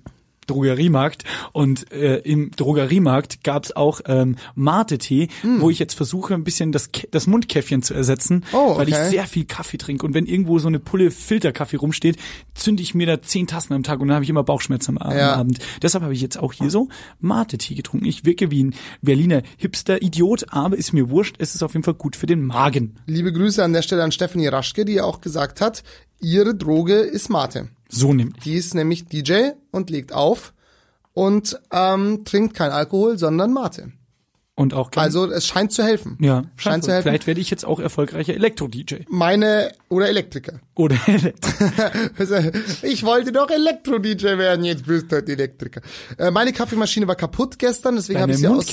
[0.48, 1.22] Drogeriemarkt
[1.52, 5.28] und äh, im Drogeriemarkt gab's auch ähm, Mate-Tee,
[5.58, 8.58] wo ich jetzt versuche ein bisschen das, das Mundkäffchen zu ersetzen, Hm.
[8.58, 9.10] Oh, weil ich okay.
[9.10, 12.16] sehr viel Kaffee trinke und wenn irgendwo so eine Pulle Filterkaffee rumsteht,
[12.54, 15.16] zünde ich mir da zehn Tassen am Tag und dann habe ich immer Bauchschmerzen am,
[15.16, 15.34] Ja.
[15.34, 15.58] Abend.
[15.82, 16.88] Deshalb habe ich jetzt auch hier so
[17.20, 18.06] Mate-Tee getrunken.
[18.06, 21.94] Ich wirke wie ein Berliner Hipster-Idiot, aber ist mir wurscht, es ist auf jeden Fall
[21.94, 22.96] gut für den Magen.
[23.06, 25.82] Liebe Grüße an der Stelle an Stephanie Raschke, die ja auch gesagt hat,
[26.20, 27.68] ihre Droge ist Mate.
[27.88, 28.42] So nämlich.
[28.44, 30.52] Die ist nämlich DJ und legt auf
[31.14, 33.92] und ähm, trinkt kein Alkohol, sondern Mate.
[34.54, 36.18] Und auch gleich- Also es scheint zu helfen.
[36.20, 37.08] ja, scheint zu helfen.
[37.10, 39.04] Vielleicht werde ich jetzt auch erfolgreicher Elektro-DJ.
[39.08, 40.58] Meine oder Elektriker.
[40.74, 40.96] Oder
[42.82, 45.80] Ich wollte doch Elektro-DJ werden, jetzt bist du halt Elektriker.
[46.18, 48.66] Äh, meine Kaffeemaschine war kaputt gestern, deswegen habe ich sie aus?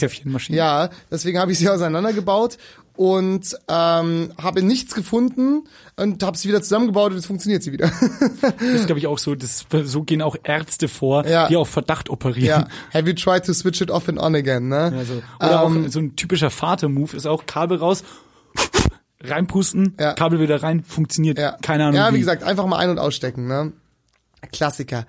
[0.56, 2.58] Ja, deswegen habe ich sie auseinandergebaut
[2.98, 5.64] und ähm, habe nichts gefunden
[5.98, 7.92] und habe sie wieder zusammengebaut und jetzt funktioniert sie wieder.
[8.42, 11.48] Das ist, glaube ich, auch so, das, so gehen auch Ärzte vor, Ja.
[11.48, 12.68] die auf Verdacht operieren.
[12.94, 13.00] ja.
[13.00, 14.94] Have you tried to switch it off and on again, ne?
[14.98, 18.04] Also, oder Ähm, auch so ein typischer Vater-Move ist auch Kabel raus,
[19.22, 20.14] reinpusten, Ja.
[20.14, 21.38] Kabel wieder rein, funktioniert.
[21.40, 21.58] Ja.
[21.62, 21.96] Keine Ahnung.
[21.96, 23.74] Ja, wie gesagt, einfach mal ein- und ausstecken, ne?
[24.52, 25.06] Klassiker.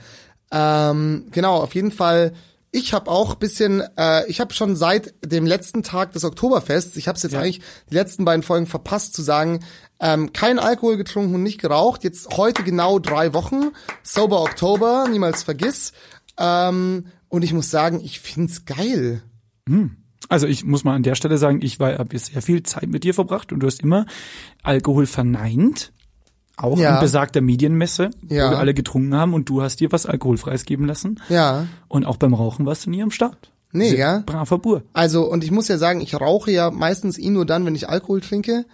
[0.50, 2.32] Ähm, genau, auf jeden Fall.
[2.72, 7.08] Ich habe auch bisschen, äh, ich habe schon seit dem letzten Tag des Oktoberfests, ich
[7.08, 9.60] habe es jetzt eigentlich die letzten beiden Folgen verpasst zu sagen,
[10.00, 12.04] ähm, kein Alkohol getrunken und nicht geraucht.
[12.04, 13.70] Jetzt heute genau drei Wochen,
[14.02, 15.92] Sober Oktober, niemals vergiss.
[16.38, 19.22] Ähm, und ich muss sagen, ich find's geil.
[20.28, 23.04] Also ich muss mal an der Stelle sagen, ich war habe sehr viel Zeit mit
[23.04, 24.06] dir verbracht und du hast immer
[24.62, 25.92] Alkohol verneint.
[26.56, 26.94] Auch Ja.
[26.94, 28.46] in besagter Medienmesse, Ja.
[28.46, 31.20] wo wir alle getrunken haben und du hast dir was Alkoholfreies geben lassen.
[31.28, 31.66] Ja.
[31.88, 33.50] Und auch beim Rauchen warst du nie am Start.
[33.72, 34.22] Nee, Sehr ja.
[34.24, 34.82] Braver Bur.
[34.94, 37.88] Also, und ich muss ja sagen, ich rauche ja meistens eh nur dann, wenn ich
[37.90, 38.64] Alkohol trinke.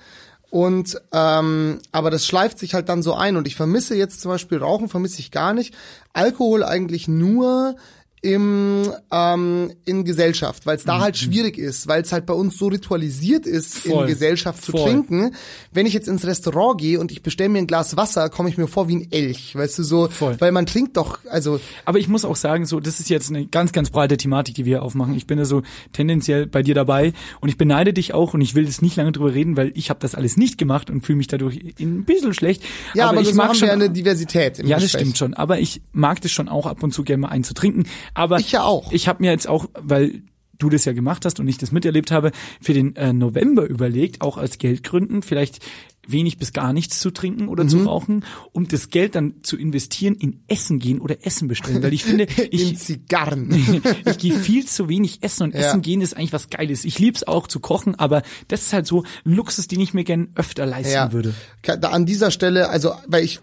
[0.50, 3.36] Und ähm, aber das schleift sich halt dann so ein.
[3.36, 5.74] Und ich vermisse jetzt zum Beispiel Rauchen, vermisse ich gar nicht.
[6.12, 7.74] Alkohol eigentlich nur
[8.22, 12.56] im ähm, in Gesellschaft, weil es da halt schwierig ist, weil es halt bei uns
[12.56, 13.90] so ritualisiert ist, Mhm.
[13.90, 14.02] Voll.
[14.02, 14.82] in Gesellschaft zu Voll.
[14.84, 15.34] trinken.
[15.72, 18.56] Wenn ich jetzt ins Restaurant gehe und ich bestelle mir ein Glas Wasser, komme ich
[18.56, 20.36] mir vor wie ein Elch, weißt du so, Voll.
[20.40, 23.46] weil man trinkt doch, also Aber ich muss auch sagen, so, das ist jetzt eine
[23.46, 25.16] ganz, ganz breite Thematik, die wir aufmachen.
[25.16, 25.62] Ich bin da so
[25.92, 29.10] tendenziell bei dir dabei und ich beneide dich auch und ich will jetzt nicht lange
[29.10, 32.34] drüber reden, weil ich habe das alles nicht gemacht und fühle mich dadurch ein bisschen
[32.34, 32.62] schlecht.
[32.94, 35.00] ja, aber, ich so mag schon, wir eine Diversität im ja, das Gespräch.
[35.02, 35.34] stimmt schon.
[35.34, 37.86] Aber ich mag das schon auch ab und zu gerne mal einzutrinken.
[38.14, 38.92] Aber Ich ja auch.
[38.92, 40.22] Ich habe mir jetzt auch, weil
[40.58, 44.20] du das ja gemacht hast und ich das miterlebt habe, für den äh, November überlegt,
[44.20, 45.58] auch aus Geldgründen, vielleicht
[46.06, 47.68] wenig bis gar nichts zu trinken oder Mhm.
[47.68, 51.92] zu rauchen, um das Geld dann zu investieren in Essen gehen oder Essen bestellen, weil
[51.92, 53.50] ich finde, in ich Zigarren.
[54.04, 55.60] ich gehe viel zu wenig essen und Ja.
[55.60, 56.84] essen gehen ist eigentlich was Geiles.
[56.84, 60.04] Ich lieb's auch zu kochen, aber das ist halt so ein Luxus, den ich mir
[60.04, 61.34] gern öfter leisten würde.
[61.62, 63.38] Ka- Da an dieser Stelle, also, weil ich,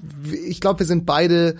[0.47, 1.55] ich glaube, wir sind beide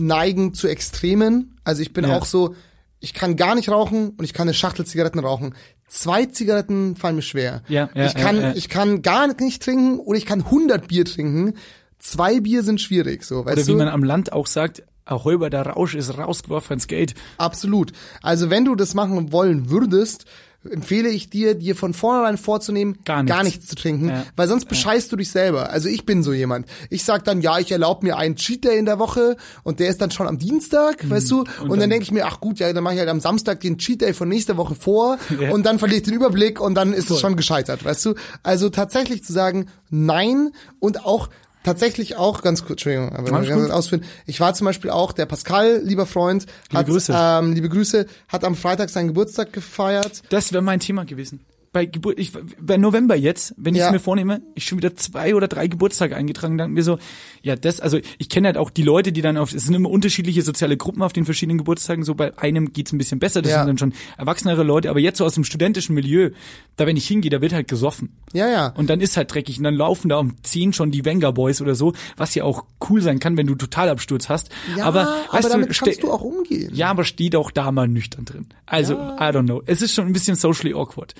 [0.00, 1.57] neigen zu Extremen.
[1.68, 2.16] Also ich bin Ja.
[2.16, 2.54] auch so,
[2.98, 5.54] ich kann gar nicht rauchen und ich kann eine Schachtel Zigaretten rauchen.
[5.86, 7.62] Zwei Zigaretten fallen mir schwer.
[7.68, 11.04] Ja, ja, ich kann, ja, ich kann gar nicht trinken oder ich kann 100 Bier
[11.04, 11.54] trinken.
[11.98, 13.76] Zwei Bier sind schwierig, so, weißt Oder wie du?
[13.76, 17.14] man am Land auch sagt, Ahoi, der Rausch ist rausgeworfen ins Gate.
[17.36, 17.92] Absolut.
[18.22, 20.24] Also wenn du das machen wollen würdest,
[20.70, 23.66] empfehle ich dir, dir von vornherein vorzunehmen, Gar nichts.
[23.66, 24.24] zu trinken, Ja.
[24.36, 25.70] weil sonst bescheißt du dich selber.
[25.70, 26.66] Also ich bin so jemand.
[26.90, 29.88] Ich sag dann, ja, ich erlaube mir einen Cheat Day in der Woche und der
[29.88, 31.40] ist dann schon am Dienstag, weißt du?
[31.40, 33.60] Und, dann, dann- denke ich mir, ach gut, ja, dann mache ich halt am Samstag
[33.60, 35.50] den Cheat Day von nächster Woche vor Ja.
[35.52, 37.16] und dann verliere ich den Überblick und dann ist Voll.
[37.16, 38.14] es schon gescheitert, weißt du?
[38.42, 40.50] Also tatsächlich zu sagen, nein
[40.80, 41.28] und auch
[41.64, 43.70] Tatsächlich auch, ganz kurz, Entschuldigung, aber ganz gut.
[43.70, 44.04] ausführen.
[44.26, 47.14] Ich war zum Beispiel auch, der Pascal, lieber Freund, Liebe hat, Grüße.
[47.16, 50.22] Ähm, liebe Grüße, hat am Freitag seinen Geburtstag gefeiert.
[50.30, 51.40] Das wäre mein Thema gewesen.
[51.78, 53.92] Bei Geburt, ich, bei November jetzt, wenn ich es Ja.
[53.92, 56.98] mir vornehme, ich schon wieder zwei oder drei Geburtstage eingetragen, dann mir so,
[57.40, 59.88] ja, das, also ich kenne halt auch die Leute, die dann auf, es sind immer
[59.90, 63.52] unterschiedliche soziale Gruppen auf den verschiedenen Geburtstagen, so bei einem geht's ein bisschen besser, das
[63.52, 63.58] Ja.
[63.58, 66.30] sind dann schon erwachsenere Leute, aber jetzt so aus dem studentischen Milieu,
[66.74, 68.08] da wenn ich hingehe, da wird halt gesoffen.
[68.32, 68.68] Ja, ja.
[68.76, 71.60] Und dann ist halt dreckig und dann laufen da um 10 schon die Wenger Boys
[71.60, 74.48] oder so, was ja auch cool sein kann, wenn du Totalabsturz hast.
[74.76, 76.72] Ja, aber, aber weißt damit du, kannst du auch umgehen.
[76.74, 78.46] Ja, aber steht auch da mal nüchtern drin.
[78.66, 78.96] Also, I
[79.30, 79.62] don't know.
[79.64, 81.14] Es ist schon ein bisschen socially awkward.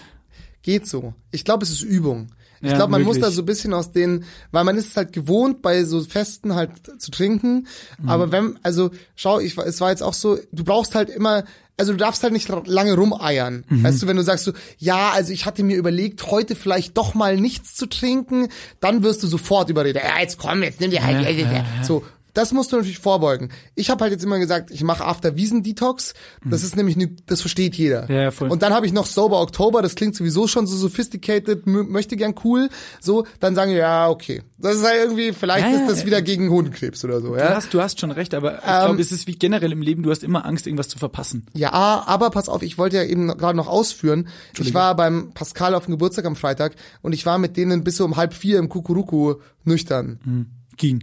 [0.62, 1.14] Geht so.
[1.30, 2.28] Ich glaube, es ist Übung.
[2.60, 3.24] Ich Ja, glaube, man muss möglich.
[3.24, 6.54] da so ein bisschen aus den, weil man ist es halt gewohnt, bei so Festen
[6.56, 7.68] halt zu trinken.
[8.00, 8.08] Mhm.
[8.08, 11.44] Aber wenn, also schau, ich, war- es war jetzt auch so, du brauchst halt immer,
[11.76, 13.64] also du darfst halt nicht lange rumeiern.
[13.68, 13.84] Mhm.
[13.84, 17.14] Weißt du, wenn du sagst so, ja, also ich hatte mir überlegt, heute vielleicht doch
[17.14, 18.48] mal nichts zu trinken,
[18.80, 20.02] dann wirst du sofort überredet.
[20.02, 21.22] Ja, jetzt komm, jetzt nimm dir halt.
[21.22, 21.84] Ja, ja, ja.
[21.84, 22.02] So.
[22.38, 23.48] Das musst du natürlich vorbeugen.
[23.74, 26.14] Ich habe halt jetzt immer gesagt, ich mache After-Wiesen-Detox.
[26.44, 28.02] Das ist nämlich, ne, das versteht jeder.
[28.04, 28.14] Mhm.
[28.14, 28.48] Ja, ja, voll.
[28.48, 32.16] Und dann habe ich noch Sober Oktober, das klingt sowieso schon so sophisticated, mö- möchte
[32.16, 32.68] gern cool.
[33.00, 34.42] So, dann sagen wir, ja, okay.
[34.56, 37.56] Das ist halt irgendwie, vielleicht Ja, ist das wieder gegen Hodenkrebs oder so, Du ja.
[37.56, 40.04] hast, du hast schon recht, aber ich Ähm, glaube, es ist wie generell im Leben,
[40.04, 41.44] du hast immer Angst, irgendwas zu verpassen.
[41.54, 44.28] Ja, aber pass auf, ich wollte ja eben gerade noch ausführen.
[44.58, 47.96] Ich war beim Pascal auf dem Geburtstag am Freitag und ich war mit denen bis
[47.96, 49.34] so um halb vier im Kukuruku
[49.64, 50.46] nüchtern.
[50.76, 51.02] Ging.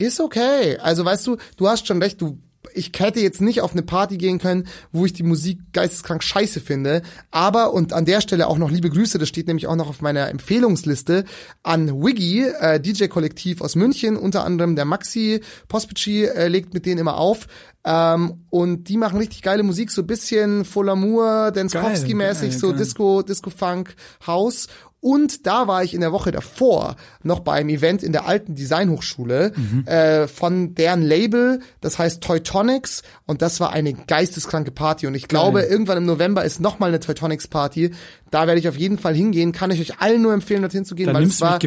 [0.00, 0.78] Ist okay.
[0.78, 2.38] Also weißt du, du hast schon recht, du
[2.74, 6.60] ich hätte jetzt nicht auf eine Party gehen können, wo ich die Musik geisteskrank scheiße
[6.60, 7.02] finde.
[7.30, 10.02] Aber, und an der Stelle auch noch liebe Grüße, das steht nämlich auch noch auf
[10.02, 11.24] meiner Empfehlungsliste,
[11.62, 17.00] an Wiggy, äh, DJ-Kollektiv aus München, unter anderem der Maxi Pospici äh, legt mit denen
[17.00, 17.46] immer auf.
[17.82, 22.78] Ähm, und die machen richtig geile Musik, so ein bisschen Full Amour, Denskowski-mäßig, so geil.
[22.78, 23.94] Disco, Disco-Funk,
[24.26, 24.68] House.
[25.00, 28.54] Und da war ich in der Woche davor noch bei einem Event in der alten
[28.54, 29.52] Designhochschule
[29.86, 35.26] äh, von deren Label, das heißt Teutonics und das war eine geisteskranke Party und ich
[35.26, 37.92] glaube, irgendwann im November ist noch mal eine Teutonics Party.
[38.30, 40.94] Da werde ich auf jeden Fall hingehen, kann ich euch allen nur empfehlen, dorthin zu
[40.94, 41.58] gehen, Dann weil es war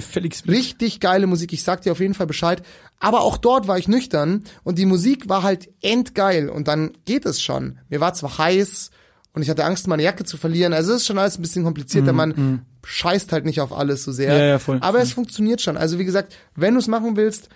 [0.48, 1.54] richtig geile Musik.
[1.54, 2.62] Ich sag dir auf jeden Fall Bescheid.
[3.00, 7.26] Aber auch dort war ich nüchtern und die Musik war halt endgeil und dann geht
[7.26, 7.80] es schon.
[7.90, 8.92] Mir war zwar heiß
[9.34, 10.74] und ich hatte Angst, meine Jacke zu verlieren.
[10.74, 12.14] Also es ist schon alles ein bisschen komplizierter.
[12.14, 14.34] Man scheißt halt nicht auf alles so sehr.
[14.34, 14.78] Mhm, Ja, ja, voll.
[14.82, 15.78] Aber es funktioniert schon.
[15.78, 17.50] Also wie gesagt, wenn du es machen willst,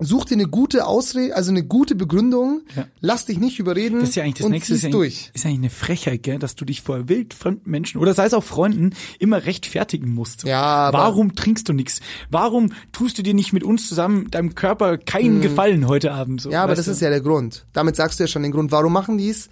[0.00, 2.62] such dir eine gute Ausrede, also eine gute Begründung.
[2.74, 2.86] Ja.
[3.00, 4.74] Lass dich nicht überreden Das ist ja eigentlich das nächste.
[4.74, 4.92] Ist durch.
[4.92, 8.34] eigentlich, ist eigentlich eine Frechheit, gell, dass du dich vor wildfremden Menschen oder sei es
[8.34, 10.42] auch Freunden immer rechtfertigen musst.
[10.42, 12.00] Ja, Warum trinkst du nichts?
[12.28, 16.40] Warum tust du dir nicht mit uns zusammen deinem Körper keinen Gefallen heute Abend?
[16.40, 16.54] So, Mhm.
[16.54, 16.90] Ja, aber das du?
[16.90, 17.64] ist ja der Grund.
[17.72, 18.72] Damit sagst du ja schon den Grund.
[18.72, 19.48] Warum machen die's?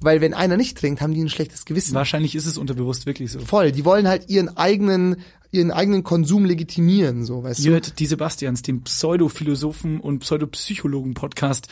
[0.00, 1.94] Weil wenn einer nicht trinkt, haben die ein schlechtes Gewissen.
[1.94, 3.40] Wahrscheinlich ist es unterbewusst wirklich so.
[3.40, 3.72] Voll.
[3.72, 5.16] Die wollen halt ihren eigenen,
[5.50, 7.72] ihren eigenen Konsum legitimieren, so, weißt Ihr du?
[7.74, 11.68] hört die Sebastians, den Pseudophilosophen und Pseudopsychologen-Podcast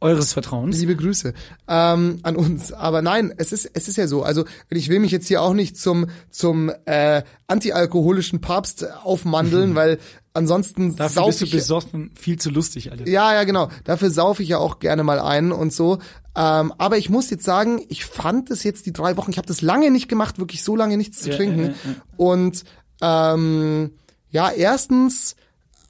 [0.00, 0.78] eures Vertrauens.
[0.78, 1.32] Liebe Grüße
[1.68, 2.72] ähm, an uns.
[2.72, 4.22] Aber nein, es ist es ist ja so.
[4.22, 9.98] Also ich will mich jetzt hier auch nicht zum zum äh, antialkoholischen Papst aufmandeln, weil
[10.34, 13.08] ansonsten Dafür sauf bist du ich besoffen, viel zu lustig, Alter.
[13.08, 13.70] Ja, ja, genau.
[13.84, 15.98] Dafür saufe ich ja auch gerne mal ein und so.
[16.36, 19.48] Ähm, aber ich muss jetzt sagen, ich fand es jetzt die drei Wochen, ich habe
[19.48, 21.60] das lange nicht gemacht, wirklich so lange nichts zu Ja, trinken.
[21.62, 21.74] ja, ja.
[22.18, 22.64] Und
[23.00, 23.92] ähm,
[24.30, 25.34] ja, erstens,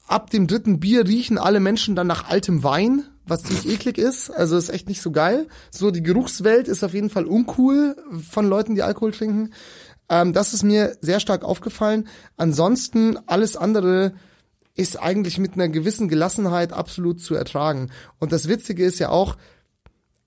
[0.07, 4.30] ab dem dritten Bier riechen alle Menschen dann nach altem Wein, was ziemlich eklig ist.
[4.30, 5.49] Also ist echt nicht so geil.
[5.72, 7.97] So, die Geruchswelt ist auf jeden Fall uncool
[8.30, 9.51] von Leuten, die Alkohol trinken.
[10.09, 12.07] Ähm, das ist mir sehr stark aufgefallen.
[12.36, 14.12] Ansonsten alles andere
[14.76, 17.90] ist eigentlich mit einer gewissen Gelassenheit absolut zu ertragen.
[18.20, 19.36] Und das Witzige ist ja auch,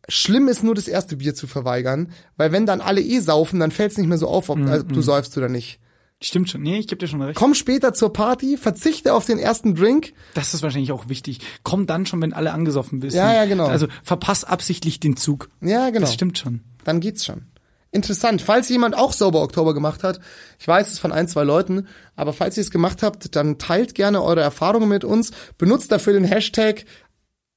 [0.09, 3.71] schlimm ist nur das erste Bier zu verweigern, weil wenn dann alle eh saufen, dann
[3.71, 5.79] fällt es nicht mehr so auf, ob äh, du säufst oder nicht.
[6.21, 6.61] Stimmt schon.
[6.61, 7.37] Nee, ich geb dir schon recht.
[7.37, 10.13] Komm später zur Party, verzichte auf den ersten Drink.
[10.33, 11.39] Das ist wahrscheinlich auch wichtig.
[11.63, 13.15] Komm dann schon, wenn alle angesoffen bist.
[13.15, 13.67] Ja, ja, genau.
[13.67, 15.49] Also verpass absichtlich den Zug.
[15.61, 16.01] Ja, genau.
[16.01, 16.59] Das stimmt schon.
[16.83, 17.45] Dann geht's schon.
[17.91, 18.41] Interessant.
[18.41, 20.19] Falls jemand auch Sober Oktober gemacht hat,
[20.59, 23.95] ich weiß es von ein, zwei Leuten, aber falls ihr es gemacht habt, dann teilt
[23.95, 25.31] gerne eure Erfahrungen mit uns.
[25.57, 26.85] Benutzt dafür den Hashtag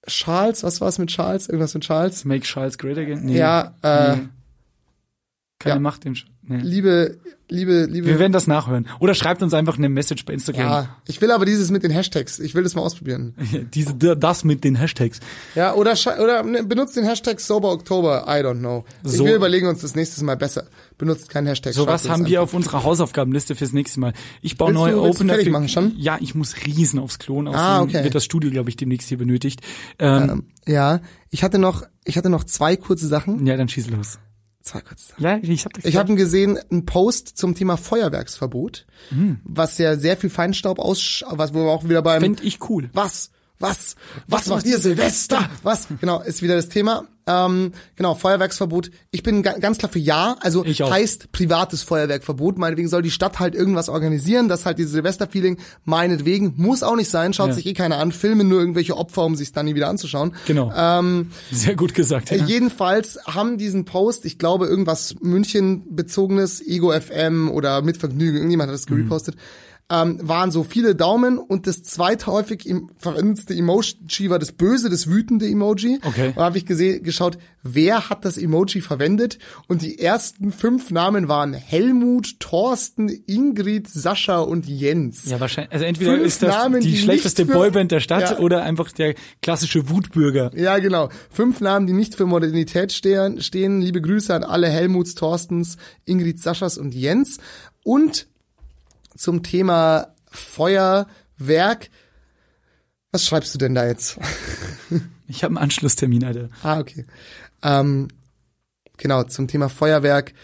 [0.07, 1.49] Charles, was war's mit Charles?
[1.49, 2.25] Irgendwas mit Charles?
[2.25, 3.25] Make Charles great again.
[3.25, 3.39] Nee.
[3.39, 4.17] Ja, äh,
[5.63, 5.81] Keine Ja.
[5.81, 6.59] Macht den Sch nee.
[6.63, 8.07] Liebe, liebe, liebe.
[8.07, 8.89] Wir werden das nachhören.
[8.99, 10.63] Oder schreibt uns einfach eine Message bei Instagram.
[10.67, 12.39] ja, ich will aber dieses mit den Hashtags.
[12.39, 13.35] Ich will das mal ausprobieren.
[13.75, 15.21] Diese, das mit den Hashtags.
[15.55, 18.25] Ja, oder, oder ne, benutzt den Hashtag Sober Oktober.
[18.27, 18.85] I don't know.
[19.05, 19.25] So.
[19.25, 20.65] Wir überlegen uns das nächstes Mal besser.
[20.99, 21.75] Benutzt keinen Hashtag.
[21.75, 22.51] So was haben wir einfach.
[22.51, 24.13] auf unserer Hausaufgabenliste fürs nächste Mal.
[24.41, 25.35] Ich baue Willst neue du- du Opener.
[25.35, 25.93] für- machen schon?
[25.99, 27.49] Ja, ich muss riesen aufs Klon.
[27.49, 28.05] Außerdem Ah, okay.
[28.05, 29.61] wird das Studio, glaube ich, demnächst hier benötigt.
[29.99, 31.01] Ähm, Ähm, ja,
[31.31, 33.47] ich hatte noch, ich hatte noch zwei kurze Sachen.
[33.47, 34.19] Ja, dann schieß los.
[34.63, 35.23] Zwei Sachen.
[35.25, 39.41] Ja, ich habe Ich habe gesehen, einen Post zum Thema Feuerwerksverbot, Hm.
[39.45, 42.89] was ja sehr viel Feinstaub aus, was wo wir auch wieder beim Fänd ich cool.
[42.93, 43.31] was,
[43.63, 43.97] was,
[44.27, 45.49] Was macht ihr Silvester?
[45.63, 45.87] Was?
[46.01, 47.05] Genau, ist wieder das Thema.
[47.25, 48.91] Ähm, genau, Feuerwerksverbot.
[49.13, 50.37] Ich bin ga ganz klar für Ja.
[50.41, 52.59] Also heißt privates Feuerwerkverbot.
[52.59, 56.55] Meinetwegen soll die Stadt halt irgendwas organisieren, das halt dieses Silvester-Feeling meinetwegen.
[56.57, 57.55] Muss auch nicht sein, schaut Ja.
[57.55, 58.11] sich eh keiner an.
[58.11, 60.35] Filmen nur irgendwelche Opfer, um sich dann nie wieder anzuschauen.
[60.49, 60.73] Genau.
[60.77, 62.33] Ähm, Sehr gut gesagt.
[62.33, 62.45] äh, Ja.
[62.45, 68.69] Jedenfalls haben diesen Post, ich glaube irgendwas München bezogenes, Ego FM oder mit Vergnügen, irgendjemand
[68.71, 68.95] hat das Mhm.
[69.91, 75.07] Ähm, waren so viele Daumen und das zweithäufig im verwendete Emoji war das böse, das
[75.07, 75.99] wütende Emoji.
[76.03, 76.29] Okay.
[76.29, 80.91] Und da habe ich gesehen, geschaut, wer hat das Emoji verwendet und die ersten fünf
[80.91, 85.27] Namen waren Helmut, Thorsten, Ingrid, Sascha und Jens.
[85.29, 85.73] Ja, wahrscheinlich.
[85.73, 88.39] Also entweder Fünf ist das Namen, die, die schlechteste für- Boyband der Stadt Ja.
[88.39, 90.51] oder einfach der klassische Wutbürger.
[90.57, 91.11] Ja, genau.
[91.31, 93.43] Fünf Namen, die nicht für Modernität stehen.
[93.43, 93.83] stehen.
[93.83, 95.77] Liebe Grüße an alle Helmuts, Thorstens,
[96.07, 97.39] Ingrid, Saschas und Jens.
[97.85, 98.29] Und
[99.23, 101.91] zum Thema Feuerwerk.
[103.13, 104.19] Was schreibst du denn da jetzt?
[105.29, 106.51] Ich habe einen Anschlusstermin, Alter.
[106.63, 107.07] ah, okay.
[107.63, 108.09] Ähm,
[108.99, 110.35] genau, zum Thema Feuerwerk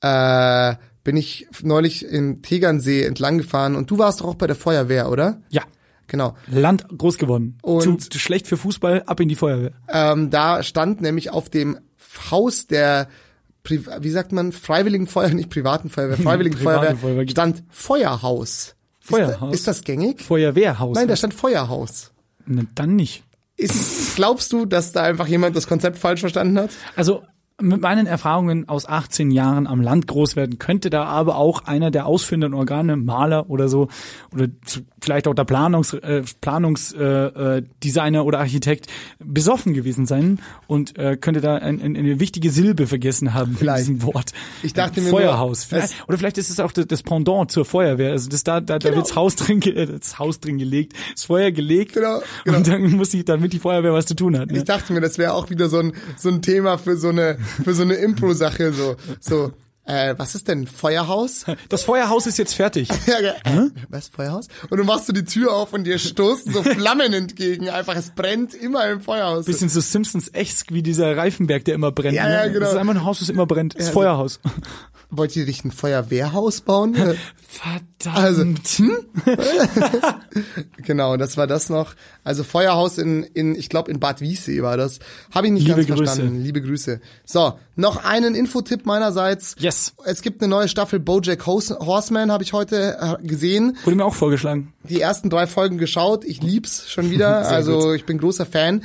[0.00, 4.54] äh, bin ich neulich in Tegernsee entlang gefahren und du warst doch auch bei der
[4.54, 5.42] Feuerwehr, oder?
[5.48, 5.62] Ja.
[6.06, 6.36] Genau.
[6.46, 7.58] Land groß geworden.
[7.62, 9.72] Und- zu, zu schlecht für Fußball, ab in die Feuerwehr.
[9.88, 11.80] Ähm, da stand nämlich auf dem
[12.30, 13.08] Haus der,
[13.70, 17.28] wie sagt man, Freiwilligen Feuerwehr, nicht privaten Feuerwehr, Freiwilligen Feuerwehr, Feuerwehr.
[17.28, 18.74] stand Feuerhaus.
[19.00, 19.52] Feuerhaus?
[19.54, 20.22] Ist, ist das gängig?
[20.22, 20.94] Feuerwehrhaus.
[20.96, 22.12] Nein, da stand Feuerhaus.
[22.46, 23.24] Na, dann nicht.
[23.56, 26.70] Ist, glaubst du, dass da einfach jemand das Konzept falsch verstanden hat?
[26.94, 27.24] Also
[27.60, 31.90] mit meinen Erfahrungen aus 18 Jahren am Land groß werden, könnte da aber auch einer
[31.90, 33.88] der ausführenden Organe, Maler oder so,
[34.32, 34.46] oder
[35.00, 38.86] vielleicht auch der Planungs, äh, Planungsdesigner äh, Designer oder Architekt
[39.18, 40.38] besoffen gewesen sein
[40.68, 43.88] und äh, könnte da ein, ein, eine wichtige Silbe vergessen haben Vielleicht.
[43.88, 44.32] in diesem Wort.
[44.62, 45.64] Ich dachte mir Feuerhaus.
[45.64, 48.12] Vielleicht, oder vielleicht ist es auch das, Pendant zur Feuerwehr.
[48.12, 48.98] Also das da, da, da Genau.
[48.98, 52.58] wird's Haus drin, äh, das Haus drin gelegt, das Feuer gelegt Genau, genau.
[52.58, 54.50] und dann muss ich, damit die Feuerwehr was zu tun hat.
[54.50, 54.58] Ne?
[54.58, 57.38] Ich dachte mir, das wäre auch wieder so ein, so ein Thema für so eine,
[57.64, 59.52] für so eine Impro-Sache, so, so,
[59.88, 61.46] äh, was ist denn Feuerhaus?
[61.70, 62.88] Das Feuerhaus ist jetzt fertig.
[63.06, 64.48] Ja, äh, was, Feuerhaus?
[64.68, 67.70] Und du machst du die Tür auf und dir stoßen so Flammen entgegen.
[67.70, 69.46] Einfach, es brennt immer im Feuerhaus.
[69.46, 72.14] Bisschen so Simpsons-esk wie dieser Reifenberg, der immer brennt.
[72.14, 72.32] Ja, ne?
[72.32, 72.60] ja, genau.
[72.60, 73.78] Das ist einfach ein Haus, das immer brennt.
[73.78, 74.40] Das Feuerhaus.
[75.10, 76.94] Wollt ihr nicht ein Feuerwehrhaus bauen?
[76.94, 78.16] Verdammt.
[78.18, 78.44] Also,
[80.76, 81.94] genau, das war das noch.
[82.24, 84.98] Also Feuerhaus in, in ich glaube in Bad Wiessee war das.
[85.34, 86.04] Habe ich nicht Liebe ganz Grüße.
[86.04, 86.42] verstanden.
[86.42, 87.00] Liebe Grüße.
[87.24, 89.56] So, noch einen Infotipp meinerseits.
[89.58, 89.94] yes.
[90.04, 93.78] Es gibt eine neue Staffel BoJack Horseman, habe ich heute äh, gesehen.
[93.84, 94.74] Wurde mir auch vorgeschlagen.
[94.84, 96.24] Die ersten drei Folgen geschaut.
[96.26, 97.38] Ich lieb's schon wieder.
[97.48, 98.84] Also ich bin großer Fan.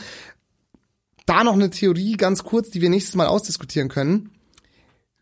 [1.26, 4.30] Da noch eine Theorie ganz kurz, die wir nächstes Mal ausdiskutieren können.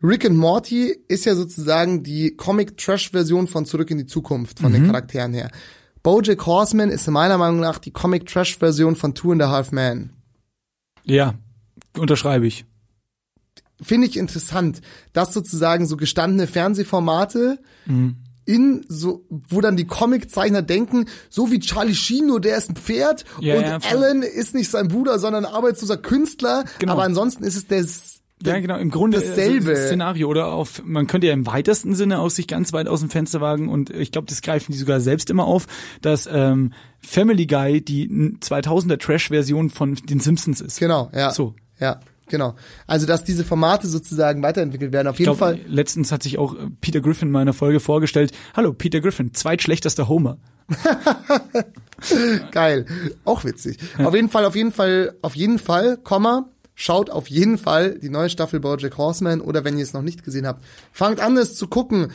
[0.02, 4.76] Rick and Morty ist ja sozusagen die Comic-Trash-Version von Zurück in die Zukunft, von Mhm.
[4.76, 5.50] den Charakteren her.
[6.02, 10.10] BoJack Horseman ist meiner Meinung nach die Comic-Trash-Version von Two and a Half Men.
[11.04, 11.34] Ja,
[11.96, 12.64] unterschreibe ich.
[13.80, 14.80] Finde ich interessant,
[15.12, 18.16] dass sozusagen so gestandene Fernsehformate Mhm.
[18.44, 22.76] in so, wo dann die Comiczeichner denken, so wie Charlie Sheen, nur der ist ein
[22.76, 23.78] Pferd Ja, und ja.
[23.90, 26.94] Alan ist nicht sein Bruder, sondern ein arbeitsloser Künstler, Genau.
[26.94, 29.70] aber ansonsten ist es das, Ja, genau, im Grunde dasselbe.
[29.70, 33.00] Also, Szenario oder auf, man könnte ja im weitesten Sinne aus sich ganz weit aus
[33.00, 35.66] dem Fenster wagen und ich glaube, das greifen die sogar selbst immer auf,
[36.00, 40.78] dass ähm, Family Guy die 2000er Trash-Version von den Simpsons ist.
[40.78, 41.30] Genau, ja.
[41.30, 41.54] So.
[41.80, 42.54] Ja, genau.
[42.86, 45.60] Also, dass diese Formate sozusagen weiterentwickelt werden, auf Ich jeden glaube, Fall.
[45.66, 48.32] letztens hat sich auch äh, Peter Griffin in meiner Folge vorgestellt.
[48.54, 50.38] Hallo, Peter Griffin, zweitschlechtester Homer.
[52.50, 52.86] Geil.
[53.24, 53.78] Auch witzig.
[53.98, 58.08] Auf jeden Fall, auf jeden Fall, auf jeden Fall, Komma, schaut auf jeden Fall die
[58.08, 61.54] neue Staffel BoJack Horseman oder wenn ihr es noch nicht gesehen habt, fangt an, es
[61.54, 62.12] zu gucken.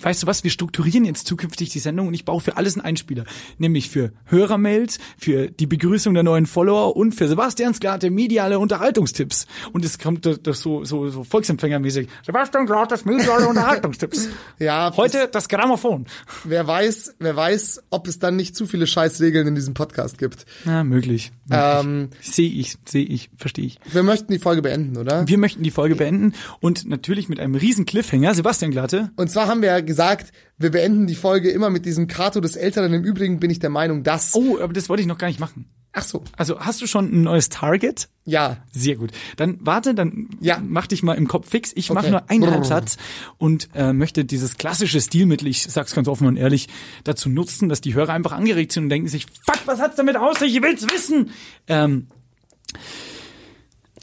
[0.00, 2.84] Weißt du was, wir strukturieren jetzt zukünftig die Sendung und ich baue für alles einen
[2.84, 3.24] Einspieler.
[3.58, 9.46] Nämlich für Hörermails, für die Begrüßung der neuen Follower und für Sebastians Glate mediale Unterhaltungstipps.
[9.72, 12.08] Und es kommt das so, so, so Volksempfängermäßig.
[12.24, 14.28] Sebastian Glates mediale Unterhaltungstipps.
[14.58, 16.06] Ja, Heute das Grammophon.
[16.44, 20.46] Wer weiß, wer weiß, ob es dann nicht zu viele Scheißregeln in diesem Podcast gibt.
[20.64, 21.08] Ja, möglich.
[21.08, 21.32] möglich.
[21.50, 23.78] Ähm, sehe ich, sehe ich, verstehe ich.
[23.90, 25.26] wir möchten die Folge beenden, oder?
[25.26, 28.34] Wir möchten die Folge beenden und natürlich mit einem riesen Cliffhanger.
[28.34, 29.10] Sebastian Glatte.
[29.16, 32.54] Und zwar haben wir ja gesagt, wir beenden die Folge immer mit diesem Kato des
[32.54, 32.94] Älteren.
[32.94, 34.34] Im Übrigen bin ich der Meinung, dass.
[34.36, 35.68] Oh, aber das wollte ich noch gar nicht machen.
[35.92, 36.22] Ach so.
[36.36, 38.08] Also hast du schon ein neues Target?
[38.24, 38.58] Ja.
[38.70, 39.10] Sehr gut.
[39.36, 40.60] Dann warte, dann Ja.
[40.62, 41.72] mach dich mal im Kopf fix.
[41.74, 42.10] Ich mache Okay.
[42.10, 42.50] nur einen Brrr.
[42.52, 42.98] Halbsatz
[43.38, 46.68] und äh, möchte dieses klassische Stilmittel, ich sag's ganz offen und ehrlich,
[47.04, 50.16] dazu nutzen, dass die Hörer einfach angeregt sind und denken sich, fuck, was hat's damit
[50.18, 50.40] aus?
[50.42, 51.30] Ich will's wissen.
[51.66, 52.08] Ähm,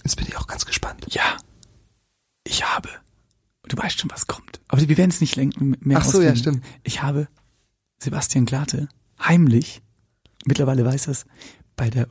[0.03, 1.05] Jetzt bin ich auch ganz gespannt.
[1.09, 1.37] ja,
[2.45, 2.89] ich habe.
[3.75, 4.61] Du weißt schon, was kommt.
[4.67, 6.59] Aber wir werden es nicht lenken, mehr Ach so, ja, ausführen.
[6.59, 6.65] stimmt.
[6.83, 7.27] Ich habe
[7.99, 8.87] Sebastian Glate
[9.19, 9.81] heimlich,
[10.45, 11.25] mittlerweile weiß es,
[11.75, 12.07] bei der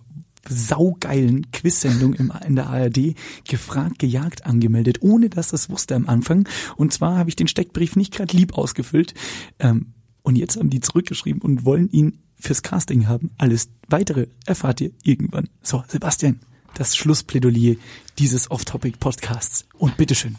[0.47, 3.15] saugeilen Quiz-Sendung in der ARD
[3.49, 6.47] gefragt, gejagt angemeldet, ohne dass das wusste am Anfang.
[6.77, 9.15] Und zwar habe ich den Steckbrief nicht gerade lieb ausgefüllt.
[9.59, 13.31] Ähm, und jetzt haben die zurückgeschrieben und wollen ihn fürs Casting haben.
[13.39, 15.49] Alles weitere erfahrt ihr irgendwann.
[15.63, 16.41] So, Sebastian,
[16.75, 17.77] das Schlussplädoyer
[18.19, 19.65] dieses Off-Topic-Podcasts.
[19.79, 20.37] Und bitteschön.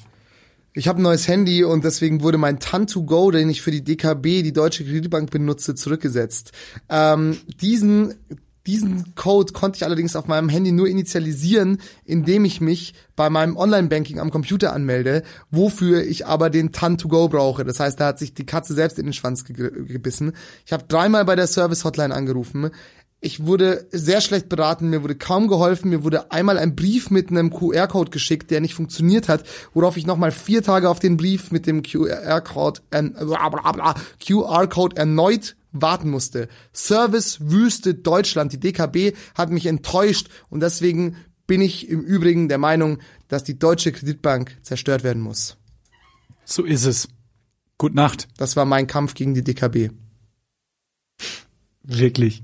[0.78, 4.44] Ich habe ein neues Handy und deswegen wurde mein TAN2Go, den ich für die DKB,
[4.44, 6.52] die Deutsche Kreditbank benutze, zurückgesetzt.
[6.90, 8.16] Ähm, diesen
[8.68, 13.58] diesen Code konnte ich allerdings auf meinem Handy nur initialisieren, indem ich mich bei meinem
[13.58, 15.22] Online-Banking am Computer anmelde,
[15.52, 17.64] wofür ich aber den TAN2Go brauche.
[17.64, 20.34] Das heißt, da hat sich die Katze selbst in den Schwanz ge gebissen.
[20.66, 22.72] Ich habe dreimal bei der Service-Hotline angerufen.
[23.26, 27.32] Ich wurde sehr schlecht beraten, mir wurde kaum geholfen, mir wurde einmal ein Brief mit
[27.32, 31.50] einem QR-Code geschickt, der nicht funktioniert hat, worauf ich nochmal vier Tage auf den Brief
[31.50, 36.50] mit dem QR-Code QR-Code erneut warten musste.
[36.72, 41.16] Service Wüste Deutschland, die DKB hat mich enttäuscht und deswegen
[41.48, 45.58] bin ich im Übrigen der Meinung, dass die Deutsche Kreditbank zerstört werden muss.
[46.44, 47.08] So ist es.
[47.80, 48.28] Gute Nacht.
[48.38, 49.90] Das war mein Kampf gegen die DKB.
[51.82, 52.44] Wirklich.